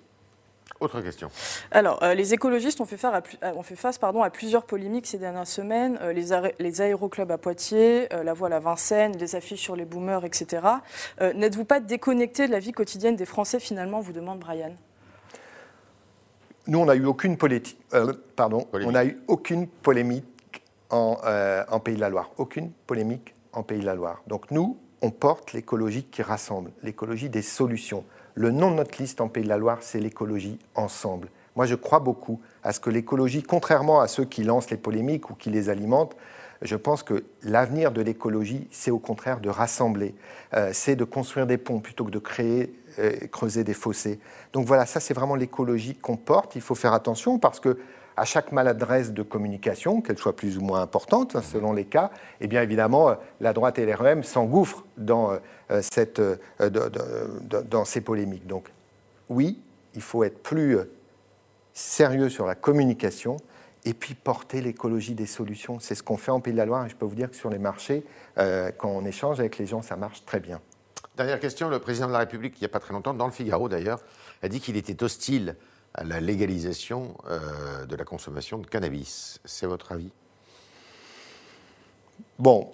Autre 0.81 1.01
question. 1.01 1.31
Alors, 1.71 2.03
euh, 2.03 2.13
les 2.13 2.35
écologistes 2.35 2.81
ont 2.81 2.85
fait, 2.85 3.03
euh, 3.03 3.63
fait 3.63 3.77
face 3.77 3.97
pardon, 3.97 4.23
à 4.23 4.29
plusieurs 4.29 4.65
polémiques 4.65 5.07
ces 5.07 5.17
dernières 5.17 5.47
semaines. 5.47 5.99
Euh, 6.03 6.13
les, 6.13 6.27
les, 6.59 6.81
aéroclubs 6.83 7.31
à 7.31 7.39
Poitiers, 7.39 8.09
la 8.11 8.35
voile 8.35 8.53
à 8.53 8.61
Vincennes, 8.61 9.17
les 9.17 9.37
affiches 9.37 9.63
sur 9.63 9.75
les 9.75 9.87
boomers, 9.87 10.25
etc. 10.25 10.63
N'êtes-vous 11.21 11.65
pas 11.65 11.81
déconnecté 11.81 12.47
de 12.47 12.53
la 12.53 12.59
vie 12.59 12.73
quotidienne 12.73 13.17
des 13.17 13.25
Français 13.25 13.59
finalement, 13.59 14.01
vous 14.01 14.13
demande 14.13 14.39
Brian 14.39 14.75
Nous, 16.67 16.79
on 16.79 16.85
n'a 16.85 16.95
eu 16.95 17.07
aucune 17.07 17.39
politique. 17.39 17.79
pardon, 18.35 18.67
on 18.73 18.93
n'a 18.93 19.07
eu 19.07 19.19
aucune 19.29 19.67
polémique 19.67 20.25
euh, 20.93 21.65
en, 21.69 21.81
Pays 21.81 21.97
de 21.97 22.01
la 22.01 22.09
Loire. 22.09 22.31
Aucune 22.39 22.71
polémique 22.87 23.35
en 23.53 23.63
Pays 23.63 23.81
de 23.81 23.87
la 23.87 23.95
Loire. 23.95 24.23
Donc 24.27 24.51
nous, 24.51 24.79
on 25.03 25.11
porte 25.11 25.53
l'écologie 25.53 26.05
qui 26.05 26.23
rassemble, 26.23 26.71
l'écologie 26.83 27.29
des 27.29 27.43
solutions. 27.43 28.05
Le 28.35 28.51
nom 28.51 28.71
de 28.71 28.77
notre 28.77 29.01
liste 29.01 29.21
en 29.21 29.29
Pays 29.29 29.45
de 29.45 29.49
la 29.49 29.57
Loire, 29.57 29.79
c'est 29.81 30.01
l'écologie 30.01 30.59
ensemble. 30.75 31.29
Moi, 31.57 31.67
je 31.67 31.75
crois 31.75 32.01
beaucoup 32.01 32.41
à 32.63 32.73
ce 32.73 32.81
que 32.81 32.91
l'écologie, 32.91 33.43
contrairement 33.43 34.01
à 34.01 34.09
ceux 34.09 34.25
qui 34.25 34.45
lancent 34.45 34.71
les 34.71 34.77
polémiques 34.77 35.31
ou 35.31 35.35
qui 35.35 35.51
les 35.51 35.71
alimentent, 35.71 36.15
je 36.63 36.77
pense 36.77 37.03
que 37.03 37.25
l'avenir 37.43 37.93
de 37.93 38.01
l'écologie, 38.01 38.67
c'est 38.71 38.91
au 38.91 38.99
contraire 38.99 39.41
de 39.41 39.49
rassembler, 39.49 40.15
euh, 40.55 40.71
c'est 40.73 40.97
de 40.97 41.05
construire 41.05 41.47
des 41.47 41.59
ponts 41.59 41.81
plutôt 41.81 42.05
que 42.05 42.11
de 42.11 42.23
euh, 42.99 43.13
creuser 43.31 43.65
des 43.65 43.75
fossés. 43.75 44.21
Donc 44.53 44.67
voilà, 44.67 44.87
ça 44.87 45.01
c'est 45.01 45.15
vraiment 45.15 45.35
l'écologie 45.35 45.95
qu'on 45.95 46.17
porte. 46.17 46.57
Il 46.57 46.63
faut 46.63 46.75
faire 46.75 46.93
attention 46.93 47.39
parce 47.39 47.61
que 47.61 47.79
à 48.17 48.25
chaque 48.25 48.53
maladresse 48.53 49.13
de 49.13 49.23
communication, 49.23 50.01
qu'elle 50.01 50.19
soit 50.19 50.35
plus 50.35 50.57
ou 50.57 50.63
moins 50.63 50.81
importante 50.81 51.37
hein, 51.37 51.43
selon 51.43 51.73
les 51.73 51.85
cas, 51.85 52.11
eh 52.41 52.47
bien 52.47 52.63
évidemment, 52.63 53.11
euh, 53.11 53.15
la 53.41 53.53
droite 53.53 53.79
et 53.79 53.87
l'REM 53.87 54.23
s'engouffrent 54.23 54.85
dans, 54.97 55.33
euh, 55.33 55.39
euh, 55.71 55.83
cette, 55.83 56.21
dans 56.61 57.85
ces 57.85 58.01
polémiques. 58.01 58.47
Donc 58.47 58.73
oui, 59.29 59.61
il 59.95 60.03
faut 60.03 60.25
être 60.25 60.43
plus 60.43 60.79
sérieux 61.75 62.29
sur 62.29 62.47
la 62.47 62.55
communication 62.55 63.37
et 63.85 63.93
puis 63.93 64.15
porter 64.15 64.63
l'écologie 64.63 65.15
des 65.15 65.27
solutions. 65.27 65.79
C'est 65.79 65.95
ce 65.95 66.03
qu'on 66.03 66.17
fait 66.17 66.31
en 66.31 66.41
Pays 66.41 66.53
de 66.53 66.59
la 66.59 66.67
Loire 66.67 66.87
et 66.87 66.89
je 66.89 66.97
peux 66.97 67.07
vous 67.07 67.15
dire 67.15 67.31
que 67.31 67.37
sur 67.37 67.51
les 67.51 67.59
marchés, 67.59 68.05
quand 68.37 68.89
on 68.89 69.05
échange 69.05 69.41
avec 69.41 69.59
les 69.59 69.67
gens, 69.67 69.83
ça 69.83 69.97
marche 69.97 70.25
très 70.25 70.41
bien. 70.41 70.61
Dernière 71.17 71.41
question, 71.41 71.69
le 71.69 71.79
président 71.79 72.09
de 72.09 72.13
la 72.13 72.19
République, 72.21 72.55
il 72.57 72.61
n'y 72.61 72.67
a 72.67 72.69
pas 72.69 72.81
très 72.81 72.93
longtemps, 72.93 73.15
dans 73.15 73.27
le 73.27 73.33
Figaro 73.33 73.69
d'ailleurs, 73.69 74.01
a 74.43 74.49
dit 74.49 74.61
qu'il 74.61 74.77
était 74.77 75.03
hostile 75.03 75.57
à 75.97 76.05
la 76.05 76.21
légalisation 76.21 77.15
euh, 77.29 77.87
de 77.87 77.97
la 77.97 78.05
consommation 78.05 78.59
de 78.59 78.67
cannabis. 78.67 79.41
C'est 79.45 79.67
votre 79.67 79.93
avis? 79.93 80.11
Bon, 82.39 82.69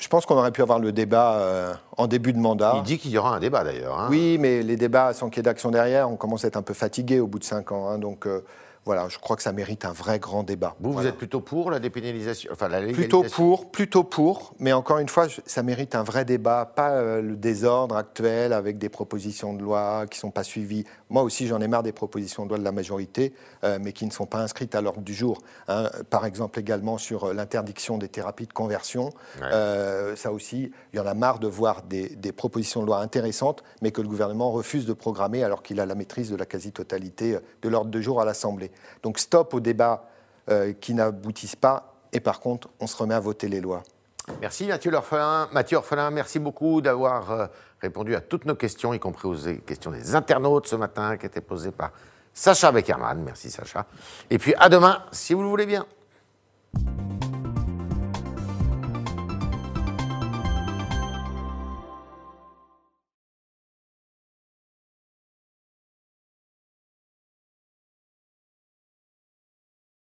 je 0.00 0.08
pense 0.08 0.24
qu'on 0.24 0.36
aurait 0.36 0.52
pu 0.52 0.62
avoir 0.62 0.78
le 0.78 0.90
débat 0.90 1.34
euh, 1.34 1.74
en 1.98 2.06
début 2.06 2.32
de 2.32 2.38
mandat. 2.38 2.74
Il 2.78 2.82
dit 2.82 2.98
qu'il 2.98 3.10
y 3.10 3.18
aura 3.18 3.36
un 3.36 3.40
débat 3.40 3.62
d'ailleurs. 3.62 4.00
Hein. 4.00 4.08
Oui, 4.10 4.38
mais 4.40 4.62
les 4.62 4.76
débats 4.76 5.12
sans 5.12 5.28
qu'il 5.28 5.38
y 5.38 5.40
ait 5.40 5.42
d'action 5.44 5.70
derrière, 5.70 6.10
on 6.10 6.16
commence 6.16 6.44
à 6.44 6.48
être 6.48 6.56
un 6.56 6.62
peu 6.62 6.74
fatigué 6.74 7.20
au 7.20 7.26
bout 7.26 7.38
de 7.38 7.44
cinq 7.44 7.72
ans. 7.72 7.88
Hein, 7.88 7.98
donc 7.98 8.26
euh, 8.26 8.40
voilà, 8.84 9.08
je 9.08 9.18
crois 9.18 9.36
que 9.36 9.42
ça 9.42 9.52
mérite 9.52 9.84
un 9.84 9.92
vrai 9.92 10.18
grand 10.18 10.42
débat. 10.42 10.74
Vous, 10.80 10.92
vous 10.92 11.06
êtes 11.06 11.16
plutôt 11.16 11.40
pour 11.40 11.70
la 11.70 11.78
dépénalisation, 11.78 12.50
enfin 12.52 12.66
la 12.66 12.80
légalisation? 12.80 13.20
Plutôt 13.20 13.34
pour, 13.34 13.70
plutôt 13.70 14.02
pour, 14.02 14.54
mais 14.58 14.72
encore 14.72 14.98
une 14.98 15.08
fois, 15.08 15.28
ça 15.46 15.62
mérite 15.62 15.94
un 15.94 16.02
vrai 16.02 16.24
débat, 16.24 16.66
pas 16.74 16.90
euh, 16.90 17.22
le 17.22 17.36
désordre 17.36 17.96
actuel 17.96 18.52
avec 18.52 18.78
des 18.78 18.88
propositions 18.88 19.54
de 19.54 19.62
loi 19.62 20.06
qui 20.10 20.18
ne 20.18 20.22
sont 20.22 20.30
pas 20.32 20.42
suivies. 20.42 20.84
Moi 21.10 21.22
aussi, 21.22 21.46
j'en 21.46 21.60
ai 21.60 21.68
marre 21.68 21.84
des 21.84 21.92
propositions 21.92 22.44
de 22.44 22.48
loi 22.48 22.58
de 22.58 22.64
la 22.64 22.72
majorité, 22.72 23.34
euh, 23.62 23.78
mais 23.80 23.92
qui 23.92 24.04
ne 24.04 24.10
sont 24.10 24.26
pas 24.26 24.38
inscrites 24.38 24.74
à 24.74 24.80
l'ordre 24.80 25.02
du 25.02 25.14
jour. 25.14 25.42
Hein. 25.68 25.88
Par 26.10 26.26
exemple, 26.26 26.58
également 26.58 26.98
sur 26.98 27.24
euh, 27.24 27.34
l'interdiction 27.34 27.98
des 27.98 28.08
thérapies 28.08 28.48
de 28.48 28.52
conversion. 28.52 29.10
ça 29.40 30.32
aussi, 30.32 30.72
il 30.92 30.96
y 30.96 31.00
en 31.00 31.06
a 31.06 31.14
marre 31.14 31.38
de 31.38 31.46
voir 31.46 31.82
des, 31.82 32.08
des, 32.08 32.32
propositions 32.32 32.80
de 32.80 32.86
loi 32.86 32.98
intéressantes, 32.98 33.62
mais 33.80 33.92
que 33.92 34.00
le 34.00 34.08
gouvernement 34.08 34.50
refuse 34.50 34.86
de 34.86 34.92
programmer 34.92 35.44
alors 35.44 35.62
qu'il 35.62 35.78
a 35.78 35.86
la 35.86 35.94
maîtrise 35.94 36.30
de 36.30 36.36
la 36.36 36.46
quasi-totalité 36.46 37.38
de 37.62 37.68
l'ordre 37.68 37.90
du 37.90 38.02
jour 38.02 38.20
à 38.20 38.24
l'Assemblée. 38.24 38.71
Donc 39.02 39.18
stop 39.18 39.54
aux 39.54 39.60
débats 39.60 40.08
euh, 40.50 40.72
qui 40.72 40.94
n'aboutissent 40.94 41.56
pas, 41.56 41.94
et 42.12 42.20
par 42.20 42.40
contre, 42.40 42.68
on 42.80 42.86
se 42.86 42.96
remet 42.96 43.14
à 43.14 43.20
voter 43.20 43.48
les 43.48 43.60
lois. 43.60 43.82
Merci 44.40 44.66
Mathieu 44.66 44.92
Orphelin. 44.94 45.48
Mathieu 45.52 45.78
Orphelin, 45.78 46.10
merci 46.10 46.38
beaucoup 46.38 46.80
d'avoir 46.80 47.30
euh, 47.30 47.46
répondu 47.80 48.14
à 48.14 48.20
toutes 48.20 48.44
nos 48.44 48.54
questions, 48.54 48.94
y 48.94 49.00
compris 49.00 49.28
aux 49.28 49.36
questions 49.66 49.90
des 49.90 50.14
internautes 50.14 50.66
ce 50.66 50.76
matin 50.76 51.16
qui 51.16 51.26
étaient 51.26 51.40
posées 51.40 51.72
par 51.72 51.90
Sacha 52.32 52.70
Beckerman. 52.72 53.22
Merci 53.22 53.50
Sacha. 53.50 53.86
Et 54.30 54.38
puis 54.38 54.54
à 54.58 54.68
demain, 54.68 55.02
si 55.12 55.34
vous 55.34 55.42
le 55.42 55.48
voulez 55.48 55.66
bien. 55.66 55.86